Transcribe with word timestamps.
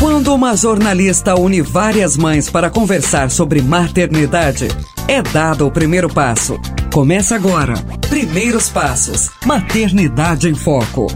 Quando 0.00 0.32
uma 0.32 0.56
jornalista 0.56 1.34
une 1.34 1.60
várias 1.60 2.16
mães 2.16 2.48
para 2.48 2.70
conversar 2.70 3.32
sobre 3.32 3.60
maternidade, 3.60 4.68
é 5.08 5.20
dado 5.20 5.66
o 5.66 5.72
primeiro 5.72 6.08
passo. 6.08 6.56
Começa 6.92 7.34
agora. 7.34 7.74
Primeiros 8.08 8.68
Passos. 8.68 9.28
Maternidade 9.44 10.48
em 10.48 10.54
Foco. 10.54 11.08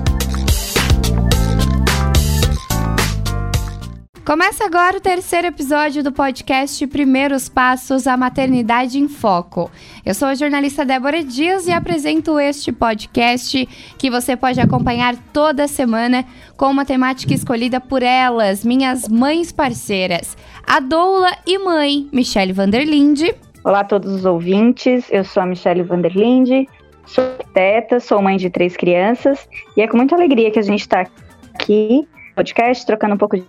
Começa 4.24 4.64
agora 4.64 4.98
o 4.98 5.00
terceiro 5.00 5.48
episódio 5.48 6.00
do 6.00 6.12
podcast 6.12 6.86
Primeiros 6.86 7.48
Passos 7.48 8.06
à 8.06 8.16
Maternidade 8.16 8.96
em 8.96 9.08
Foco. 9.08 9.68
Eu 10.06 10.14
sou 10.14 10.28
a 10.28 10.34
jornalista 10.36 10.84
Débora 10.84 11.24
Dias 11.24 11.66
e 11.66 11.72
apresento 11.72 12.38
este 12.38 12.70
podcast 12.70 13.66
que 13.98 14.08
você 14.08 14.36
pode 14.36 14.60
acompanhar 14.60 15.16
toda 15.32 15.66
semana 15.66 16.24
com 16.56 16.66
uma 16.66 16.84
temática 16.84 17.34
escolhida 17.34 17.80
por 17.80 18.00
elas, 18.00 18.64
minhas 18.64 19.08
mães 19.08 19.50
parceiras, 19.50 20.36
a 20.64 20.78
doula 20.78 21.36
e 21.44 21.58
mãe 21.58 22.08
Michele 22.12 22.52
Vanderlinde. 22.52 23.34
Olá 23.64 23.80
a 23.80 23.84
todos 23.84 24.12
os 24.12 24.24
ouvintes, 24.24 25.04
eu 25.10 25.24
sou 25.24 25.42
a 25.42 25.46
Michele 25.46 25.82
Vanderlinde, 25.82 26.68
sou 27.04 27.24
teta, 27.52 27.98
sou 27.98 28.22
mãe 28.22 28.36
de 28.36 28.50
três 28.50 28.76
crianças 28.76 29.48
e 29.76 29.82
é 29.82 29.88
com 29.88 29.96
muita 29.96 30.14
alegria 30.14 30.52
que 30.52 30.60
a 30.60 30.62
gente 30.62 30.82
está 30.82 31.00
aqui 31.00 32.06
no 32.28 32.34
podcast 32.36 32.86
trocando 32.86 33.16
um 33.16 33.18
pouco 33.18 33.36
de 33.36 33.44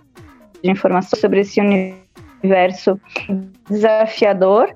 de 0.64 0.70
informações 0.70 1.20
sobre 1.20 1.40
esse 1.40 1.60
universo 1.60 2.98
desafiador 3.68 4.74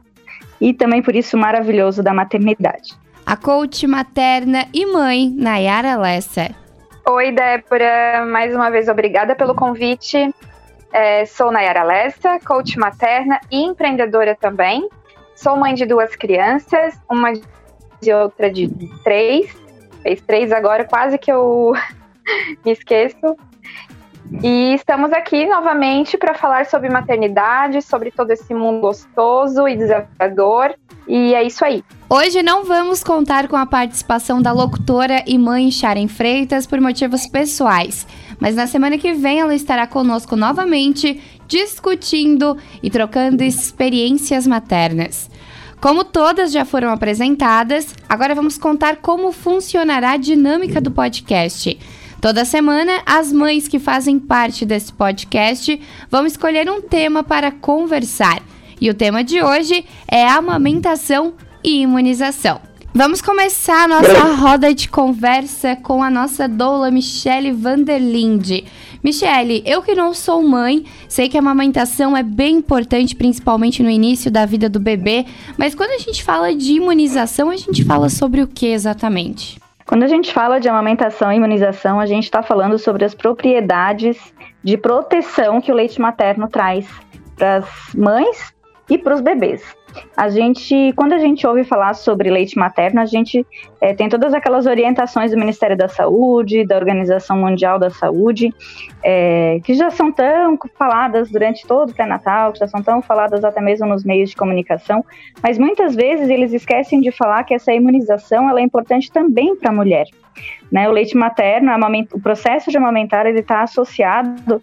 e 0.60 0.74
também 0.74 1.00
por 1.00 1.16
isso 1.16 1.36
maravilhoso 1.38 2.02
da 2.02 2.12
maternidade. 2.12 2.94
A 3.24 3.36
coach 3.36 3.86
materna 3.86 4.66
e 4.72 4.84
mãe, 4.86 5.30
Nayara 5.34 5.96
Lessa. 5.96 6.50
Oi, 7.08 7.32
Débora. 7.32 8.26
Mais 8.26 8.54
uma 8.54 8.70
vez, 8.70 8.88
obrigada 8.88 9.34
pelo 9.34 9.54
convite. 9.54 10.34
É, 10.92 11.24
sou 11.24 11.50
Nayara 11.50 11.82
Lessa, 11.82 12.38
coach 12.40 12.78
materna 12.78 13.40
e 13.50 13.62
empreendedora 13.62 14.34
também. 14.34 14.88
Sou 15.34 15.56
mãe 15.56 15.74
de 15.74 15.86
duas 15.86 16.14
crianças, 16.16 16.98
uma 17.08 17.32
de 18.00 18.12
outra 18.12 18.50
de 18.50 18.68
três. 19.02 19.54
Fez 20.02 20.20
três 20.22 20.52
agora, 20.52 20.84
quase 20.84 21.16
que 21.18 21.30
eu 21.32 21.72
me 22.64 22.72
esqueço. 22.72 23.36
E 24.42 24.74
estamos 24.74 25.12
aqui 25.12 25.46
novamente 25.46 26.16
para 26.16 26.34
falar 26.34 26.66
sobre 26.66 26.90
maternidade, 26.90 27.80
sobre 27.82 28.10
todo 28.10 28.30
esse 28.30 28.52
mundo 28.54 28.80
gostoso 28.80 29.66
e 29.66 29.76
desafiador. 29.76 30.74
E 31.06 31.34
é 31.34 31.42
isso 31.42 31.64
aí. 31.64 31.82
Hoje 32.08 32.42
não 32.42 32.64
vamos 32.64 33.02
contar 33.02 33.48
com 33.48 33.56
a 33.56 33.66
participação 33.66 34.40
da 34.40 34.52
locutora 34.52 35.24
e 35.26 35.38
mãe 35.38 35.70
Sharon 35.70 36.08
Freitas 36.08 36.66
por 36.66 36.80
motivos 36.80 37.26
pessoais, 37.26 38.06
mas 38.38 38.54
na 38.54 38.66
semana 38.66 38.98
que 38.98 39.12
vem 39.14 39.40
ela 39.40 39.54
estará 39.54 39.86
conosco 39.86 40.36
novamente, 40.36 41.20
discutindo 41.46 42.56
e 42.82 42.90
trocando 42.90 43.42
experiências 43.42 44.46
maternas. 44.46 45.30
Como 45.80 46.04
todas 46.04 46.50
já 46.52 46.64
foram 46.64 46.90
apresentadas, 46.90 47.94
agora 48.08 48.34
vamos 48.34 48.58
contar 48.58 48.96
como 48.96 49.32
funcionará 49.32 50.12
a 50.12 50.16
dinâmica 50.16 50.80
do 50.80 50.90
podcast. 50.90 51.78
Toda 52.20 52.44
semana, 52.44 53.00
as 53.06 53.32
mães 53.32 53.68
que 53.68 53.78
fazem 53.78 54.18
parte 54.18 54.66
desse 54.66 54.92
podcast 54.92 55.80
vão 56.10 56.26
escolher 56.26 56.68
um 56.68 56.82
tema 56.82 57.22
para 57.22 57.52
conversar. 57.52 58.42
E 58.80 58.90
o 58.90 58.94
tema 58.94 59.22
de 59.22 59.40
hoje 59.40 59.84
é 60.08 60.26
amamentação 60.26 61.34
e 61.62 61.82
imunização. 61.82 62.60
Vamos 62.92 63.22
começar 63.22 63.84
a 63.84 63.88
nossa 63.88 64.24
roda 64.34 64.74
de 64.74 64.88
conversa 64.88 65.76
com 65.76 66.02
a 66.02 66.10
nossa 66.10 66.48
doula 66.48 66.90
Michele 66.90 67.52
Vanderlinde. 67.52 68.64
Michele, 69.04 69.62
eu 69.64 69.80
que 69.80 69.94
não 69.94 70.12
sou 70.12 70.42
mãe, 70.42 70.84
sei 71.08 71.28
que 71.28 71.36
a 71.36 71.40
amamentação 71.40 72.16
é 72.16 72.22
bem 72.24 72.56
importante, 72.56 73.14
principalmente 73.14 73.80
no 73.80 73.90
início 73.90 74.28
da 74.28 74.44
vida 74.44 74.68
do 74.68 74.80
bebê, 74.80 75.24
mas 75.56 75.72
quando 75.72 75.90
a 75.90 75.98
gente 75.98 76.24
fala 76.24 76.52
de 76.52 76.72
imunização, 76.72 77.50
a 77.50 77.56
gente 77.56 77.84
fala 77.84 78.08
sobre 78.08 78.42
o 78.42 78.48
que 78.48 78.66
exatamente? 78.66 79.60
Quando 79.88 80.02
a 80.02 80.06
gente 80.06 80.34
fala 80.34 80.60
de 80.60 80.68
amamentação 80.68 81.32
e 81.32 81.36
imunização, 81.36 81.98
a 81.98 82.04
gente 82.04 82.24
está 82.24 82.42
falando 82.42 82.78
sobre 82.78 83.06
as 83.06 83.14
propriedades 83.14 84.34
de 84.62 84.76
proteção 84.76 85.62
que 85.62 85.72
o 85.72 85.74
leite 85.74 85.98
materno 85.98 86.46
traz 86.46 86.86
para 87.34 87.56
as 87.56 87.94
mães 87.94 88.54
e 88.90 88.98
para 88.98 89.14
os 89.14 89.22
bebês. 89.22 89.77
A 90.16 90.28
gente, 90.28 90.92
quando 90.96 91.12
a 91.12 91.18
gente 91.18 91.46
ouve 91.46 91.64
falar 91.64 91.94
sobre 91.94 92.30
leite 92.30 92.58
materno, 92.58 93.00
a 93.00 93.06
gente 93.06 93.46
é, 93.80 93.94
tem 93.94 94.08
todas 94.08 94.34
aquelas 94.34 94.66
orientações 94.66 95.30
do 95.30 95.38
Ministério 95.38 95.76
da 95.76 95.88
Saúde, 95.88 96.66
da 96.66 96.76
Organização 96.76 97.38
Mundial 97.38 97.78
da 97.78 97.90
Saúde, 97.90 98.52
é, 99.02 99.60
que 99.64 99.74
já 99.74 99.90
são 99.90 100.10
tão 100.10 100.58
faladas 100.76 101.30
durante 101.30 101.66
todo 101.66 101.90
o 101.90 101.94
pré-natal, 101.94 102.52
que 102.52 102.58
já 102.58 102.68
são 102.68 102.82
tão 102.82 103.00
faladas 103.00 103.44
até 103.44 103.60
mesmo 103.60 103.86
nos 103.86 104.04
meios 104.04 104.30
de 104.30 104.36
comunicação, 104.36 105.04
mas 105.42 105.58
muitas 105.58 105.94
vezes 105.94 106.28
eles 106.28 106.52
esquecem 106.52 107.00
de 107.00 107.10
falar 107.10 107.44
que 107.44 107.54
essa 107.54 107.72
imunização 107.72 108.48
ela 108.48 108.60
é 108.60 108.62
importante 108.62 109.10
também 109.10 109.56
para 109.56 109.70
a 109.70 109.74
mulher. 109.74 110.06
Né? 110.70 110.88
O 110.88 110.92
leite 110.92 111.16
materno, 111.16 111.72
o 112.12 112.20
processo 112.20 112.70
de 112.70 112.76
amamentar, 112.76 113.26
ele 113.26 113.40
está 113.40 113.62
associado 113.62 114.60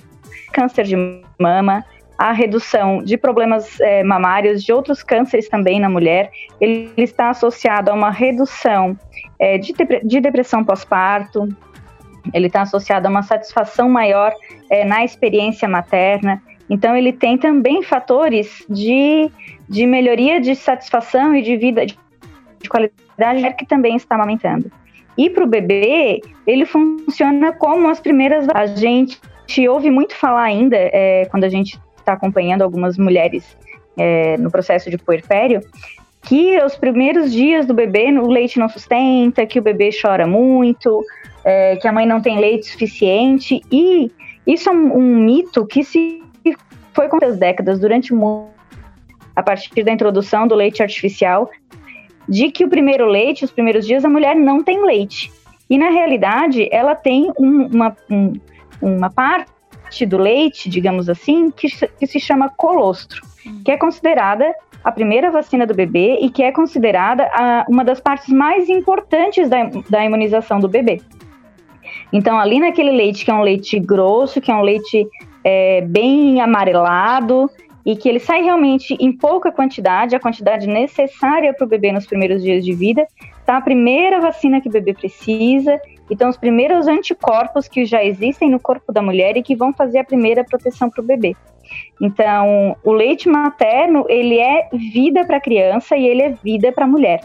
a 0.50 0.52
câncer 0.52 0.84
de 0.84 0.96
mama, 1.40 1.84
a 2.17 2.31
redução 2.31 3.03
de 3.03 3.17
problemas 3.17 3.79
é, 3.81 4.03
mamários, 4.03 4.63
de 4.63 4.71
outros 4.71 5.03
cânceres 5.03 5.49
também 5.49 5.79
na 5.79 5.89
mulher. 5.89 6.31
Ele 6.61 6.91
está 6.97 7.29
associado 7.29 7.91
a 7.91 7.93
uma 7.93 8.09
redução 8.09 8.97
é, 9.39 9.57
de, 9.57 9.73
de, 10.03 10.21
depressão 10.21 10.63
pós-parto. 10.63 11.47
Ele 12.33 12.47
está 12.47 12.61
associado 12.61 13.07
a 13.07 13.09
uma 13.09 13.21
satisfação 13.21 13.89
maior 13.89 14.33
é, 14.69 14.85
na 14.85 15.03
experiência 15.03 15.67
materna. 15.67 16.41
Então, 16.69 16.95
ele 16.95 17.13
tem 17.13 17.37
também 17.37 17.83
fatores 17.83 18.65
de, 18.69 19.29
de 19.69 19.85
melhoria 19.85 20.39
de 20.39 20.55
satisfação 20.55 21.35
e 21.35 21.41
de 21.41 21.57
vida, 21.57 21.85
de, 21.85 21.97
de 22.61 22.69
qualidade 22.69 23.53
que 23.57 23.65
também 23.65 23.95
está 23.95 24.15
amamentando. 24.15 24.71
E 25.17 25.29
para 25.29 25.43
o 25.43 25.47
bebê, 25.47 26.21
ele 26.47 26.65
funciona 26.65 27.53
como 27.53 27.87
as 27.89 27.99
primeiras. 27.99 28.47
A 28.53 28.65
gente 28.65 29.19
ouve 29.69 29.91
muito 29.91 30.15
falar 30.15 30.43
ainda, 30.43 30.75
é, 30.75 31.25
quando 31.29 31.43
a 31.43 31.49
gente 31.49 31.79
está 32.05 32.13
acompanhando 32.13 32.61
algumas 32.61 32.97
mulheres 32.97 33.57
é, 33.97 34.38
no 34.38 34.51
processo 34.51 34.89
de 34.89 34.97
puerpério, 34.97 35.61
que 36.21 36.57
os 36.63 36.75
primeiros 36.75 37.31
dias 37.31 37.66
do 37.66 37.73
bebê 37.73 38.11
o 38.11 38.27
leite 38.27 38.59
não 38.59 38.69
sustenta, 38.69 39.45
que 39.45 39.59
o 39.59 39.61
bebê 39.61 39.89
chora 39.89 40.25
muito, 40.25 41.03
é, 41.44 41.75
que 41.75 41.88
a 41.88 41.91
mãe 41.91 42.05
não 42.05 42.21
tem 42.21 42.39
leite 42.39 42.67
suficiente. 42.67 43.61
E 43.71 44.11
isso 44.45 44.69
é 44.69 44.71
um, 44.71 44.97
um 44.97 45.15
mito 45.25 45.65
que 45.65 45.83
se 45.83 46.23
foi 46.94 47.09
com 47.09 47.23
as 47.23 47.38
décadas, 47.38 47.79
durante 47.79 48.13
a 49.35 49.44
partir 49.44 49.83
da 49.83 49.91
introdução 49.91 50.47
do 50.47 50.55
leite 50.55 50.81
artificial, 50.81 51.49
de 52.27 52.49
que 52.49 52.63
o 52.63 52.69
primeiro 52.69 53.05
leite, 53.05 53.45
os 53.45 53.51
primeiros 53.51 53.85
dias, 53.85 54.05
a 54.05 54.09
mulher 54.09 54.35
não 54.35 54.63
tem 54.63 54.83
leite. 54.83 55.31
E 55.69 55.77
na 55.77 55.89
realidade, 55.89 56.67
ela 56.71 56.95
tem 56.95 57.31
um, 57.38 57.67
uma, 57.67 57.95
um, 58.09 58.33
uma 58.81 59.09
parte 59.09 59.51
parte 59.95 60.06
do 60.06 60.17
leite, 60.17 60.69
digamos 60.69 61.07
assim, 61.07 61.50
que, 61.50 61.67
que 61.69 62.06
se 62.06 62.19
chama 62.19 62.50
colostro, 62.50 63.22
que 63.63 63.72
é 63.72 63.78
considerada 63.78 64.53
a 64.83 64.91
primeira 64.91 65.31
vacina 65.31 65.66
do 65.66 65.73
bebê 65.73 66.17
e 66.22 66.29
que 66.29 66.44
é 66.44 66.51
considerada 66.51 67.23
a, 67.33 67.66
uma 67.69 67.83
das 67.83 68.01
partes 68.01 68.28
mais 68.28 68.67
importantes 68.67 69.50
da, 69.50 69.69
da 69.89 70.03
imunização 70.03 70.59
do 70.59 70.67
bebê. 70.67 71.01
Então, 72.11 72.38
ali 72.38 72.59
naquele 72.59 72.91
leite, 72.91 73.23
que 73.23 73.31
é 73.31 73.33
um 73.33 73.41
leite 73.41 73.79
grosso, 73.79 74.41
que 74.41 74.51
é 74.51 74.56
um 74.56 74.61
leite 74.61 75.07
é, 75.44 75.81
bem 75.81 76.41
amarelado, 76.41 77.50
e 77.85 77.95
que 77.95 78.09
ele 78.09 78.19
sai 78.19 78.41
realmente 78.41 78.97
em 79.00 79.12
pouca 79.13 79.51
quantidade, 79.51 80.16
a 80.16 80.19
quantidade 80.19 80.67
necessária 80.67 81.53
para 81.53 81.66
o 81.66 81.69
bebê 81.69 81.91
nos 81.91 82.06
primeiros 82.06 82.41
dias 82.41 82.66
de 82.66 82.73
vida, 82.73 83.07
tá? 83.45 83.57
A 83.57 83.62
primeira 83.62 84.19
vacina 84.19 84.59
que 84.59 84.67
o 84.67 84.72
bebê 84.72 84.94
precisa, 84.94 85.79
então 86.09 86.29
os 86.29 86.38
primeiros 86.38 86.88
anticorpos 86.88 87.67
que 87.67 87.85
já 87.85 88.03
existem 88.03 88.49
no 88.49 88.59
corpo 88.59 88.91
da 88.91 89.01
mulher 89.01 89.38
e 89.38 89.43
que 89.43 89.55
vão 89.55 89.73
fazer 89.73 90.00
a 90.00 90.03
primeira 90.03 90.44
proteção 90.44 90.89
para 90.89 91.01
o 91.01 91.06
bebê. 91.06 91.35
Então, 92.00 92.75
o 92.83 92.91
leite 92.91 93.27
materno, 93.27 94.06
ele 94.07 94.39
é 94.39 94.69
vida 94.71 95.25
para 95.25 95.38
a 95.38 95.41
criança 95.41 95.95
e 95.97 96.07
ele 96.07 96.21
é 96.21 96.30
vida 96.44 96.71
para 96.71 96.85
a 96.85 96.88
mulher. 96.88 97.21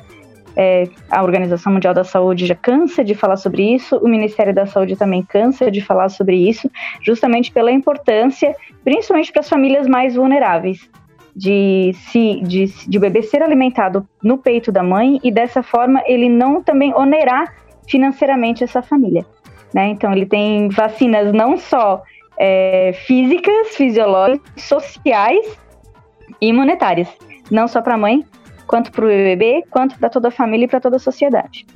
É, 0.56 0.88
a 1.10 1.22
Organização 1.22 1.72
Mundial 1.72 1.94
da 1.94 2.04
Saúde 2.04 2.46
já 2.46 2.54
cansa 2.54 3.04
de 3.04 3.14
falar 3.14 3.36
sobre 3.36 3.62
isso, 3.62 3.96
o 3.98 4.08
Ministério 4.08 4.54
da 4.54 4.66
Saúde 4.66 4.96
também 4.96 5.22
cansa 5.22 5.70
de 5.70 5.80
falar 5.80 6.08
sobre 6.08 6.36
isso, 6.36 6.70
justamente 7.02 7.52
pela 7.52 7.70
importância, 7.70 8.54
principalmente 8.82 9.30
para 9.30 9.40
as 9.40 9.48
famílias 9.48 9.86
mais 9.86 10.16
vulneráveis, 10.16 10.90
de, 11.34 11.92
se, 11.94 12.40
de, 12.42 12.66
de 12.66 12.98
o 12.98 13.00
bebê 13.00 13.22
ser 13.22 13.42
alimentado 13.42 14.06
no 14.22 14.38
peito 14.38 14.72
da 14.72 14.82
mãe 14.82 15.20
e 15.22 15.30
dessa 15.30 15.62
forma 15.62 16.02
ele 16.06 16.28
não 16.28 16.62
também 16.62 16.92
onerar 16.94 17.54
financeiramente 17.90 18.64
essa 18.64 18.80
família. 18.80 19.26
Né? 19.74 19.88
Então 19.88 20.12
ele 20.12 20.26
tem 20.26 20.68
vacinas 20.68 21.32
não 21.32 21.56
só 21.56 22.02
é, 22.38 22.92
físicas, 23.06 23.76
fisiológicas, 23.76 24.62
sociais 24.62 25.46
e 26.40 26.52
monetárias, 26.52 27.08
não 27.50 27.68
só 27.68 27.82
para 27.82 27.94
a 27.94 27.98
mãe, 27.98 28.24
quanto 28.66 28.90
para 28.90 29.04
o 29.04 29.08
bebê, 29.08 29.64
quanto 29.70 29.98
para 29.98 30.08
toda 30.08 30.28
a 30.28 30.30
família 30.30 30.64
e 30.64 30.68
para 30.68 30.80
toda 30.80 30.96
a 30.96 31.00
sociedade. 31.00 31.66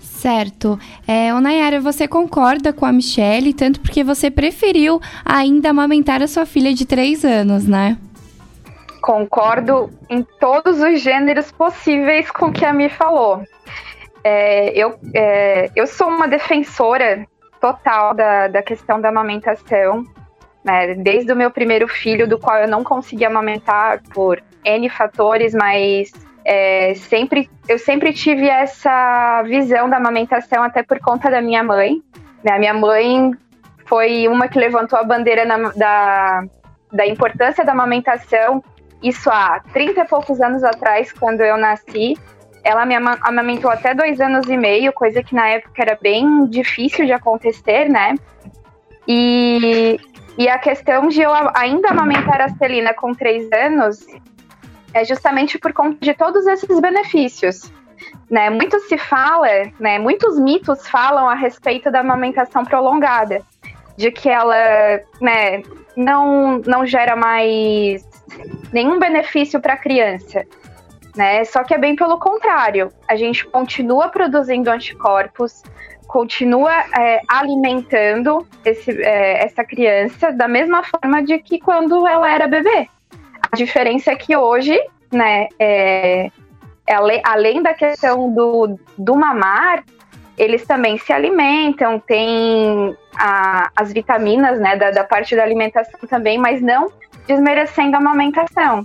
Certo. 0.00 0.78
É, 1.06 1.32
Nayara, 1.32 1.80
você 1.80 2.06
concorda 2.06 2.72
com 2.72 2.86
a 2.86 2.92
Michelle, 2.92 3.52
tanto 3.52 3.80
porque 3.80 4.04
você 4.04 4.30
preferiu 4.30 5.00
ainda 5.24 5.70
amamentar 5.70 6.22
a 6.22 6.28
sua 6.28 6.46
filha 6.46 6.72
de 6.72 6.86
três 6.86 7.24
anos, 7.24 7.66
né? 7.66 7.98
Concordo 9.00 9.90
em 10.08 10.24
todos 10.38 10.80
os 10.80 11.00
gêneros 11.00 11.50
possíveis 11.50 12.30
com 12.30 12.46
o 12.46 12.52
que 12.52 12.64
a 12.64 12.72
Mi 12.72 12.88
falou. 12.88 13.42
É, 14.24 14.70
eu, 14.70 14.98
é, 15.14 15.70
eu 15.74 15.86
sou 15.86 16.08
uma 16.08 16.28
defensora 16.28 17.26
total 17.60 18.14
da, 18.14 18.48
da 18.48 18.62
questão 18.62 19.00
da 19.00 19.08
amamentação. 19.08 20.04
Né? 20.64 20.94
Desde 20.94 21.32
o 21.32 21.36
meu 21.36 21.50
primeiro 21.50 21.88
filho, 21.88 22.28
do 22.28 22.38
qual 22.38 22.58
eu 22.58 22.68
não 22.68 22.84
consegui 22.84 23.24
amamentar 23.24 24.00
por 24.14 24.42
N 24.64 24.88
fatores, 24.88 25.54
mas 25.54 26.12
é, 26.44 26.94
sempre, 26.94 27.50
eu 27.68 27.78
sempre 27.78 28.12
tive 28.12 28.48
essa 28.48 29.42
visão 29.42 29.88
da 29.88 29.96
amamentação, 29.96 30.62
até 30.62 30.82
por 30.82 30.98
conta 31.00 31.30
da 31.30 31.40
minha 31.40 31.62
mãe. 31.62 32.02
Né? 32.44 32.52
A 32.52 32.58
minha 32.58 32.74
mãe 32.74 33.32
foi 33.86 34.28
uma 34.28 34.48
que 34.48 34.58
levantou 34.58 34.98
a 34.98 35.04
bandeira 35.04 35.44
na, 35.44 35.70
da, 35.70 36.44
da 36.92 37.06
importância 37.06 37.64
da 37.64 37.72
amamentação, 37.72 38.62
isso 39.02 39.28
há 39.30 39.60
30 39.72 40.00
e 40.00 40.04
poucos 40.04 40.40
anos 40.40 40.62
atrás, 40.62 41.12
quando 41.12 41.40
eu 41.40 41.56
nasci. 41.56 42.14
Ela 42.64 42.86
me 42.86 42.94
amamentou 42.94 43.70
até 43.70 43.94
dois 43.94 44.20
anos 44.20 44.48
e 44.48 44.56
meio, 44.56 44.92
coisa 44.92 45.22
que 45.22 45.34
na 45.34 45.48
época 45.48 45.82
era 45.82 45.98
bem 46.00 46.46
difícil 46.46 47.04
de 47.04 47.12
acontecer, 47.12 47.88
né? 47.88 48.14
E, 49.06 49.98
e 50.38 50.48
a 50.48 50.58
questão 50.58 51.08
de 51.08 51.20
eu 51.20 51.30
ainda 51.54 51.88
amamentar 51.88 52.40
a 52.40 52.48
Celina 52.50 52.94
com 52.94 53.12
três 53.12 53.50
anos 53.52 54.06
é 54.94 55.04
justamente 55.04 55.58
por 55.58 55.72
conta 55.72 55.98
de 56.00 56.14
todos 56.14 56.46
esses 56.46 56.80
benefícios. 56.80 57.72
Né, 58.28 58.50
muito 58.50 58.80
se 58.80 58.96
fala, 58.96 59.46
né, 59.78 59.98
muitos 59.98 60.38
mitos 60.38 60.88
falam 60.88 61.28
a 61.28 61.34
respeito 61.34 61.90
da 61.90 62.00
amamentação 62.00 62.64
prolongada, 62.64 63.42
de 63.96 64.10
que 64.10 64.28
ela 64.28 64.56
né, 65.20 65.62
não, 65.94 66.58
não 66.66 66.86
gera 66.86 67.14
mais 67.14 68.02
nenhum 68.72 68.98
benefício 68.98 69.60
para 69.60 69.74
a 69.74 69.76
criança. 69.76 70.44
Né? 71.16 71.44
Só 71.44 71.62
que 71.62 71.74
é 71.74 71.78
bem 71.78 71.94
pelo 71.94 72.18
contrário. 72.18 72.90
A 73.06 73.16
gente 73.16 73.46
continua 73.46 74.08
produzindo 74.08 74.70
anticorpos, 74.70 75.62
continua 76.06 76.72
é, 76.98 77.20
alimentando 77.28 78.46
esse, 78.64 78.90
é, 79.02 79.44
essa 79.44 79.64
criança 79.64 80.32
da 80.32 80.48
mesma 80.48 80.82
forma 80.82 81.22
de 81.22 81.38
que 81.38 81.58
quando 81.58 82.06
ela 82.06 82.30
era 82.30 82.46
bebê. 82.46 82.88
A 83.50 83.56
diferença 83.56 84.12
é 84.12 84.16
que 84.16 84.36
hoje, 84.36 84.78
né, 85.10 85.48
é, 85.58 86.30
é 86.86 86.94
além 87.24 87.62
da 87.62 87.74
questão 87.74 88.32
do, 88.32 88.78
do 88.96 89.16
mamar, 89.16 89.84
eles 90.36 90.66
também 90.66 90.98
se 90.98 91.12
alimentam, 91.12 91.98
tem 91.98 92.96
a, 93.16 93.70
as 93.76 93.92
vitaminas, 93.92 94.58
né, 94.58 94.76
da, 94.76 94.90
da 94.90 95.04
parte 95.04 95.36
da 95.36 95.42
alimentação 95.42 96.00
também, 96.08 96.38
mas 96.38 96.60
não 96.60 96.90
desmerecendo 97.26 97.96
a 97.96 98.00
amamentação. 98.00 98.84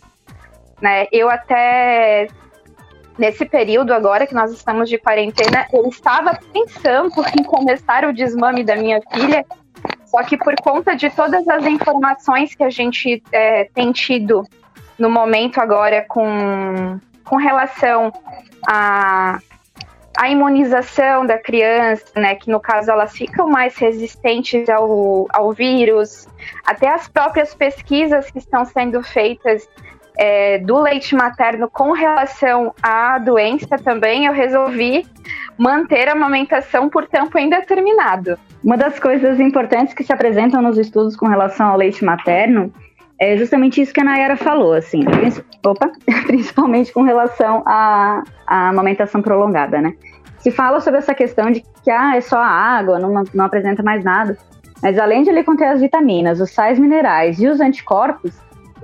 Né? 0.82 1.08
Eu 1.12 1.30
até 1.30 2.28
nesse 3.18 3.46
período 3.46 3.94
agora 3.94 4.28
que 4.28 4.36
nós 4.36 4.52
estamos 4.52 4.90
de 4.90 4.98
quarentena, 4.98 5.66
eu 5.74 5.88
estava 5.88 6.38
pensando 6.54 7.12
em 7.38 7.44
começar 7.44 8.06
o 8.06 8.14
desmame 8.14 8.64
da 8.64 8.76
minha 8.76 9.02
filha, 9.12 9.44
só 10.06 10.22
que 10.24 10.38
por 10.38 10.54
conta 10.62 10.96
de 10.96 11.10
todas 11.10 11.48
as 11.48 11.66
informações 11.66 12.54
que 12.54 12.64
a 12.64 12.70
gente 12.70 13.24
é, 13.32 13.66
tem 13.74 13.92
tido 13.92 14.44
no 15.00 15.10
momento 15.10 15.60
agora 15.60 16.06
com, 16.08 17.00
com 17.24 17.38
relação 17.38 18.14
a 18.68 19.40
a 20.18 20.32
imunização 20.32 21.28
da 21.28 21.38
criança, 21.38 22.04
né, 22.16 22.34
que 22.34 22.50
no 22.50 22.60
caso 22.60 22.90
elas 22.90 23.12
ficam 23.12 23.48
mais 23.48 23.78
resistentes 23.78 24.68
ao, 24.68 25.28
ao 25.32 25.54
vírus, 25.54 26.28
até 26.66 26.90
as 26.90 27.08
próprias 27.08 27.54
pesquisas 27.54 28.32
que 28.32 28.40
estão 28.40 28.66
sendo 28.66 29.04
feitas 29.04 29.70
é, 30.18 30.58
do 30.58 30.82
leite 30.82 31.16
materno 31.16 31.70
com 31.70 31.92
relação 31.92 32.74
à 32.82 33.20
doença 33.20 33.78
também, 33.78 34.26
eu 34.26 34.34
resolvi 34.34 35.06
manter 35.58 36.10
a 36.10 36.14
amamentação 36.14 36.90
por 36.90 37.08
tempo 37.08 37.38
indeterminado. 37.38 38.38
Uma 38.64 38.78
das 38.78 39.00
coisas 39.00 39.40
importantes 39.40 39.94
que 39.94 40.04
se 40.04 40.12
apresentam 40.12 40.62
nos 40.62 40.78
estudos 40.78 41.16
com 41.16 41.28
relação 41.28 41.68
ao 41.68 41.78
leite 41.78 42.04
materno 42.04 42.72
é 43.20 43.36
justamente 43.36 43.82
isso 43.82 43.94
que 43.94 44.02
a 44.02 44.04
Nayara 44.04 44.38
falou, 44.38 44.74
assim, 44.74 45.02
opa, 45.66 45.92
principalmente 46.28 46.94
com 46.94 47.02
relação 47.02 47.64
à, 47.66 48.24
à 48.46 48.70
amamentação 48.70 49.22
prolongada, 49.22 49.82
né? 49.82 49.94
Se 50.38 50.52
fala 50.52 50.80
sobre 50.80 51.00
essa 51.00 51.16
questão 51.16 51.50
de 51.50 51.62
que 51.84 51.90
ah, 51.90 52.16
é 52.16 52.22
só 52.22 52.38
a 52.38 52.48
água, 52.48 53.00
não, 53.00 53.24
não 53.34 53.46
apresenta 53.46 53.82
mais 53.82 54.04
nada. 54.04 54.38
Mas 54.84 55.00
além 55.00 55.24
de 55.24 55.30
ele 55.32 55.44
conter 55.44 55.66
as 55.66 55.82
vitaminas, 55.82 56.40
os 56.40 56.52
sais 56.52 56.78
minerais 56.78 57.40
e 57.40 57.48
os 57.48 57.60
anticorpos, 57.60 58.36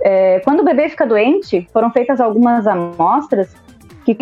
é, 0.04 0.42
quando 0.42 0.60
o 0.60 0.66
bebê 0.66 0.90
fica 0.90 1.08
doente, 1.08 1.66
foram 1.72 1.90
feitas 1.90 2.20
algumas 2.20 2.68
amostras 2.68 3.56
que 4.04 4.18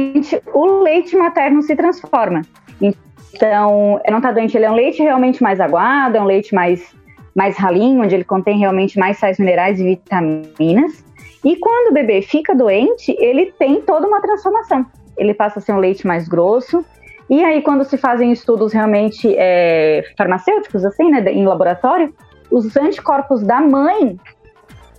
o 0.54 0.84
leite 0.84 1.16
materno 1.16 1.64
se 1.64 1.76
transforma. 1.76 2.44
Então, 2.80 4.00
não 4.08 4.18
está 4.18 4.32
doente, 4.32 4.56
ele 4.56 4.66
é 4.66 4.72
um 4.72 4.76
leite 4.76 5.02
realmente 5.02 5.42
mais 5.42 5.60
aguado, 5.60 6.18
é 6.18 6.22
um 6.22 6.26
leite 6.26 6.54
mais 6.54 6.94
mais 7.34 7.56
ralinho, 7.56 8.04
onde 8.04 8.14
ele 8.14 8.26
contém 8.26 8.60
realmente 8.60 9.00
mais 9.00 9.18
sais 9.18 9.40
minerais 9.40 9.80
e 9.80 9.84
vitaminas. 9.84 11.04
E 11.44 11.56
quando 11.56 11.92
o 11.92 11.94
bebê 11.94 12.22
fica 12.22 12.54
doente, 12.54 13.16
ele 13.20 13.54
tem 13.58 13.82
toda 13.82 14.06
uma 14.06 14.22
transformação. 14.22 14.86
Ele 15.18 15.34
passa 15.34 15.60
a 15.60 15.62
ser 15.62 15.72
um 15.72 15.78
leite 15.78 16.06
mais 16.06 16.28
grosso. 16.28 16.86
E 17.30 17.42
aí, 17.42 17.62
quando 17.62 17.86
se 17.86 17.98
fazem 17.98 18.34
estudos 18.34 18.74
realmente 18.74 19.34
é, 19.38 20.04
farmacêuticos, 20.18 20.84
assim, 20.84 21.10
né, 21.10 21.24
em 21.32 21.46
laboratório, 21.46 22.14
os 22.52 22.76
anticorpos 22.76 23.42
da 23.44 23.62
mãe 23.62 24.20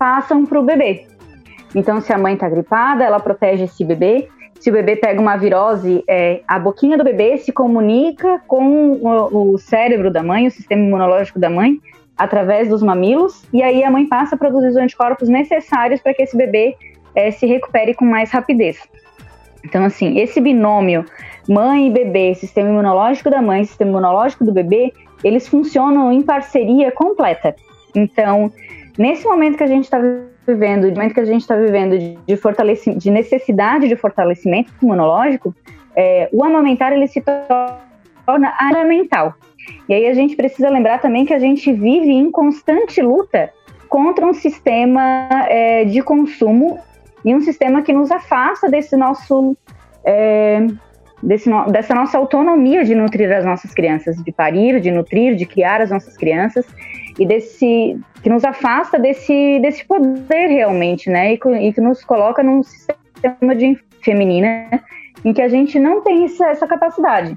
passam 0.02 0.44
para 0.44 0.58
o 0.58 0.64
bebê. 0.64 1.06
Então, 1.76 2.00
se 2.00 2.12
a 2.12 2.18
mãe 2.18 2.34
está 2.34 2.48
gripada, 2.48 3.04
ela 3.04 3.20
protege 3.20 3.64
esse 3.64 3.84
bebê. 3.84 4.28
Se 4.58 4.68
o 4.68 4.72
bebê 4.72 4.96
pega 4.96 5.20
uma 5.20 5.36
virose, 5.36 6.02
é, 6.08 6.40
a 6.48 6.58
boquinha 6.58 6.98
do 6.98 7.04
bebê 7.04 7.38
se 7.38 7.52
comunica 7.52 8.42
com 8.48 8.94
o, 8.94 9.52
o 9.52 9.58
cérebro 9.58 10.12
da 10.12 10.20
mãe, 10.20 10.48
o 10.48 10.50
sistema 10.50 10.82
imunológico 10.82 11.38
da 11.38 11.48
mãe, 11.48 11.78
através 12.18 12.68
dos 12.68 12.82
mamilos, 12.82 13.44
e 13.52 13.62
aí 13.62 13.84
a 13.84 13.90
mãe 13.92 14.04
passa 14.08 14.34
a 14.34 14.38
produzir 14.38 14.70
os 14.70 14.76
anticorpos 14.76 15.28
necessários 15.28 16.00
para 16.00 16.12
que 16.12 16.22
esse 16.22 16.36
bebê 16.36 16.76
é, 17.14 17.30
se 17.30 17.46
recupere 17.46 17.94
com 17.94 18.04
mais 18.04 18.28
rapidez. 18.32 18.80
Então, 19.64 19.84
assim, 19.84 20.18
esse 20.18 20.40
binômio 20.40 21.04
mãe 21.48 21.86
e 21.86 21.90
bebê, 21.90 22.34
sistema 22.34 22.70
imunológico 22.70 23.30
da 23.30 23.40
mãe, 23.40 23.62
sistema 23.62 23.92
imunológico 23.92 24.44
do 24.44 24.52
bebê, 24.52 24.92
eles 25.22 25.46
funcionam 25.46 26.12
em 26.12 26.22
parceria 26.22 26.90
completa. 26.90 27.54
Então, 27.94 28.50
nesse 28.98 29.26
momento 29.26 29.56
que 29.56 29.64
a 29.64 29.68
gente 29.68 29.84
está 29.84 29.98
vivendo, 30.46 30.88
no 30.88 30.94
momento 30.94 31.14
que 31.14 31.20
a 31.20 31.24
gente 31.24 31.42
está 31.42 31.56
vivendo 31.56 31.98
de, 31.98 32.18
de, 32.26 32.98
de 32.98 33.10
necessidade 33.10 33.88
de 33.88 33.96
fortalecimento 33.96 34.72
imunológico, 34.82 35.54
é, 35.96 36.28
o 36.32 36.44
amamentar 36.44 36.92
ele 36.92 37.06
se 37.06 37.20
torna 37.20 38.52
fundamental. 38.58 39.34
E 39.88 39.94
aí 39.94 40.06
a 40.06 40.14
gente 40.14 40.36
precisa 40.36 40.68
lembrar 40.68 41.00
também 41.00 41.24
que 41.24 41.34
a 41.34 41.38
gente 41.38 41.72
vive 41.72 42.10
em 42.10 42.30
constante 42.30 43.00
luta 43.00 43.52
contra 43.88 44.26
um 44.26 44.32
sistema 44.32 45.28
é, 45.48 45.84
de 45.84 46.02
consumo 46.02 46.78
e 47.24 47.34
um 47.34 47.40
sistema 47.40 47.82
que 47.82 47.92
nos 47.92 48.10
afasta 48.10 48.68
desse 48.68 48.96
nosso 48.96 49.56
é, 50.04 50.66
desse 51.22 51.48
no, 51.48 51.66
dessa 51.66 51.94
nossa 51.94 52.18
autonomia 52.18 52.84
de 52.84 52.94
nutrir 52.94 53.30
as 53.30 53.44
nossas 53.44 53.72
crianças, 53.72 54.16
de 54.16 54.32
parir, 54.32 54.80
de 54.80 54.90
nutrir, 54.90 55.36
de 55.36 55.46
criar 55.46 55.80
as 55.80 55.90
nossas 55.90 56.16
crianças 56.16 56.66
e 57.18 57.26
desse 57.26 57.98
que 58.22 58.28
nos 58.28 58.44
afasta 58.44 58.98
desse 58.98 59.58
desse 59.60 59.84
poder 59.84 60.46
realmente, 60.48 61.10
né? 61.10 61.34
E, 61.34 61.34
e 61.34 61.72
que 61.72 61.80
nos 61.80 62.04
coloca 62.04 62.42
num 62.42 62.62
sistema 62.62 63.54
de 63.54 63.78
feminina 64.02 64.82
em 65.24 65.32
que 65.32 65.42
a 65.42 65.48
gente 65.48 65.78
não 65.78 66.00
tem 66.00 66.24
essa, 66.24 66.48
essa 66.48 66.66
capacidade. 66.66 67.36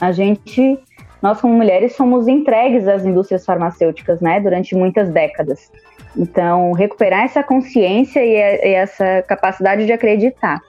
A 0.00 0.12
gente 0.12 0.78
nós 1.24 1.40
como 1.40 1.54
mulheres 1.54 1.96
somos 1.96 2.28
entregues 2.28 2.86
às 2.86 3.06
indústrias 3.06 3.46
farmacêuticas, 3.46 4.20
né, 4.20 4.38
durante 4.40 4.74
muitas 4.74 5.08
décadas. 5.08 5.72
Então, 6.14 6.72
recuperar 6.72 7.24
essa 7.24 7.42
consciência 7.42 8.22
e, 8.22 8.74
essa 8.74 9.22
capacidade 9.22 9.86
de 9.86 9.92
acreditar 9.92 10.60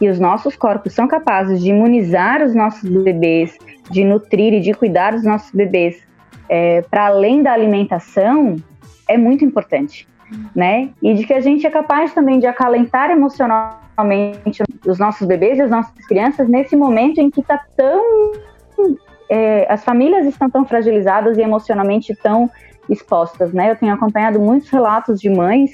que 0.00 0.08
os 0.08 0.18
nossos 0.18 0.56
corpos 0.56 0.94
são 0.94 1.06
capazes 1.06 1.62
de 1.62 1.70
imunizar 1.70 2.42
os 2.42 2.54
nossos 2.54 2.90
bebês, 2.90 3.56
de 3.88 4.02
nutrir 4.02 4.54
e 4.54 4.60
de 4.60 4.74
cuidar 4.74 5.12
dos 5.12 5.22
nossos 5.22 5.52
bebês 5.52 6.02
é, 6.50 6.82
para 6.82 7.06
além 7.06 7.44
da 7.44 7.52
alimentação, 7.52 8.56
é 9.08 9.16
muito 9.16 9.44
importante, 9.44 10.08
né? 10.54 10.90
E 11.00 11.14
de 11.14 11.24
que 11.24 11.32
a 11.32 11.40
gente 11.40 11.64
é 11.64 11.70
capaz 11.70 12.12
também 12.12 12.40
de 12.40 12.46
acalentar 12.46 13.08
emocionalmente 13.08 14.64
os 14.84 14.98
nossos 14.98 15.26
bebês 15.28 15.58
e 15.58 15.62
as 15.62 15.70
nossas 15.70 15.94
crianças 16.08 16.48
nesse 16.48 16.74
momento 16.74 17.20
em 17.20 17.30
que 17.30 17.40
está 17.40 17.64
tão 17.76 18.32
é, 19.30 19.64
as 19.72 19.84
famílias 19.84 20.26
estão 20.26 20.50
tão 20.50 20.64
fragilizadas 20.64 21.38
e 21.38 21.40
emocionalmente 21.40 22.16
tão 22.16 22.50
expostas, 22.88 23.52
né? 23.52 23.70
Eu 23.70 23.76
tenho 23.76 23.94
acompanhado 23.94 24.40
muitos 24.40 24.68
relatos 24.70 25.20
de 25.20 25.30
mães 25.30 25.70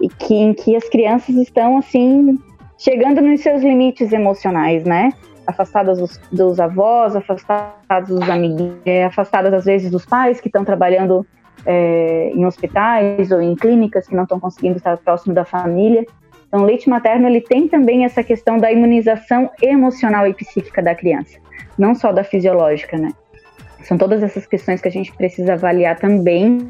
e 0.00 0.08
que, 0.08 0.34
em 0.34 0.52
que 0.52 0.74
as 0.74 0.88
crianças 0.88 1.36
estão 1.36 1.78
assim 1.78 2.36
chegando 2.76 3.20
nos 3.20 3.40
seus 3.40 3.62
limites 3.62 4.12
emocionais, 4.12 4.82
né? 4.82 5.10
Afastadas 5.46 5.98
dos, 5.98 6.18
dos 6.32 6.60
avós, 6.60 7.14
afastadas 7.14 8.08
dos 8.08 8.28
amigos, 8.28 8.72
é, 8.84 9.04
afastadas 9.04 9.52
às 9.52 9.64
vezes 9.64 9.90
dos 9.90 10.04
pais 10.04 10.40
que 10.40 10.48
estão 10.48 10.64
trabalhando 10.64 11.26
é, 11.64 12.30
em 12.34 12.44
hospitais 12.44 13.30
ou 13.30 13.40
em 13.40 13.54
clínicas 13.54 14.06
que 14.06 14.14
não 14.14 14.24
estão 14.24 14.40
conseguindo 14.40 14.76
estar 14.76 14.96
próximo 14.98 15.34
da 15.34 15.44
família. 15.44 16.04
Então, 16.46 16.62
o 16.62 16.64
leite 16.64 16.88
materno 16.88 17.26
ele 17.26 17.40
tem 17.40 17.68
também 17.68 18.04
essa 18.04 18.22
questão 18.22 18.58
da 18.58 18.70
imunização 18.70 19.50
emocional 19.62 20.26
e 20.26 20.34
psíquica 20.34 20.82
da 20.82 20.94
criança, 20.94 21.38
não 21.76 21.94
só 21.94 22.12
da 22.12 22.22
fisiológica, 22.22 22.96
né? 22.96 23.10
São 23.82 23.96
todas 23.96 24.22
essas 24.22 24.46
questões 24.46 24.80
que 24.80 24.88
a 24.88 24.90
gente 24.90 25.12
precisa 25.12 25.54
avaliar 25.54 25.96
também 25.96 26.68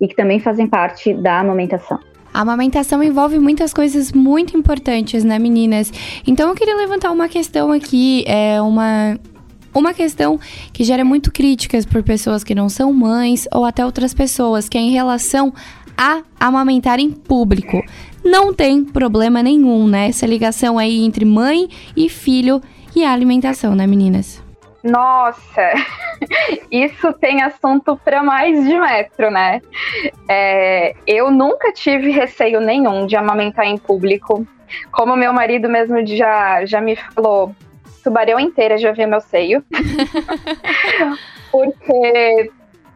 e 0.00 0.08
que 0.08 0.16
também 0.16 0.40
fazem 0.40 0.66
parte 0.66 1.14
da 1.14 1.40
amamentação. 1.40 1.98
A 2.36 2.42
amamentação 2.42 3.02
envolve 3.02 3.38
muitas 3.38 3.72
coisas 3.72 4.12
muito 4.12 4.54
importantes, 4.54 5.24
né, 5.24 5.38
meninas? 5.38 5.90
Então 6.26 6.50
eu 6.50 6.54
queria 6.54 6.76
levantar 6.76 7.10
uma 7.10 7.30
questão 7.30 7.72
aqui, 7.72 8.24
é 8.26 8.60
uma 8.60 9.18
uma 9.74 9.94
questão 9.94 10.38
que 10.70 10.84
gera 10.84 11.02
muito 11.02 11.32
críticas 11.32 11.86
por 11.86 12.02
pessoas 12.02 12.44
que 12.44 12.54
não 12.54 12.68
são 12.68 12.92
mães 12.92 13.48
ou 13.50 13.64
até 13.64 13.86
outras 13.86 14.12
pessoas, 14.12 14.68
que 14.68 14.76
é 14.76 14.80
em 14.82 14.90
relação 14.90 15.50
a 15.96 16.20
amamentar 16.38 17.00
em 17.00 17.10
público. 17.10 17.82
Não 18.22 18.52
tem 18.52 18.84
problema 18.84 19.42
nenhum, 19.42 19.88
né? 19.88 20.08
Essa 20.08 20.26
ligação 20.26 20.78
aí 20.78 21.06
entre 21.06 21.24
mãe 21.24 21.70
e 21.96 22.06
filho 22.10 22.60
e 22.94 23.02
a 23.02 23.14
alimentação, 23.14 23.74
né, 23.74 23.86
meninas? 23.86 24.45
Nossa, 24.86 25.72
isso 26.70 27.12
tem 27.14 27.42
assunto 27.42 27.96
para 28.04 28.22
mais 28.22 28.64
de 28.64 28.78
metro, 28.78 29.30
né? 29.30 29.60
É, 30.28 30.94
eu 31.06 31.30
nunca 31.30 31.72
tive 31.72 32.10
receio 32.10 32.60
nenhum 32.60 33.06
de 33.06 33.16
amamentar 33.16 33.66
em 33.66 33.76
público. 33.76 34.46
Como 34.92 35.16
meu 35.16 35.32
marido 35.32 35.68
mesmo 35.68 36.04
já, 36.06 36.64
já 36.64 36.80
me 36.80 36.94
falou, 36.96 37.54
tubarão 38.04 38.38
inteira 38.38 38.78
já 38.78 38.92
viu 38.92 39.08
meu 39.08 39.20
seio. 39.20 39.64
Porque, 41.50 42.50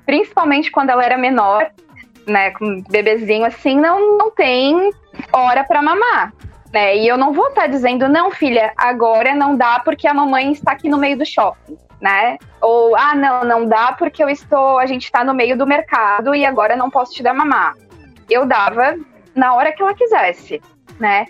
principalmente 0.07 0.71
quando 0.71 0.91
ela 0.91 1.05
era 1.05 1.19
menor, 1.19 1.71
né, 2.27 2.53
com 2.53 2.83
bebezinho 2.89 3.45
assim, 3.45 3.77
não, 3.77 4.17
não 4.17 4.31
tem 4.31 4.91
hora 5.33 5.65
para 5.65 5.83
mamar. 5.83 6.33
Né? 6.73 6.99
E 6.99 7.09
eu 7.09 7.19
não 7.19 7.33
vou 7.33 7.49
estar 7.49 7.63
tá 7.63 7.67
dizendo, 7.67 8.09
não, 8.09 8.31
filha, 8.31 8.73
agora 8.77 9.35
não 9.35 9.57
dá 9.57 9.81
porque 9.81 10.07
a 10.07 10.15
mamãe 10.15 10.53
está 10.53 10.73
aqui 10.73 10.89
no 10.89 10.99
meio 10.99 11.19
do 11.19 11.27
shopping, 11.27 11.77
né? 12.01 12.39
Ou, 12.61 12.95
ah, 12.97 13.15
não, 13.15 13.45
não 13.45 13.67
dá 13.67 13.93
porque 13.93 14.23
eu 14.23 14.29
estou, 14.29 14.79
a 14.79 14.87
gente 14.87 15.05
está 15.05 15.25
no 15.25 15.35
meio 15.35 15.59
do 15.59 15.67
mercado 15.67 16.35
e 16.35 16.45
agora 16.45 16.77
não 16.77 16.89
posso 16.89 17.13
te 17.13 17.23
dar 17.23 17.35
mamar. 17.35 17.75
Eu 18.29 18.47
dava 18.47 18.97
na 19.35 19.55
hora 19.55 19.73
que 19.73 19.83
ela 19.83 19.95
quisesse, 19.95 20.63
né? 20.99 21.27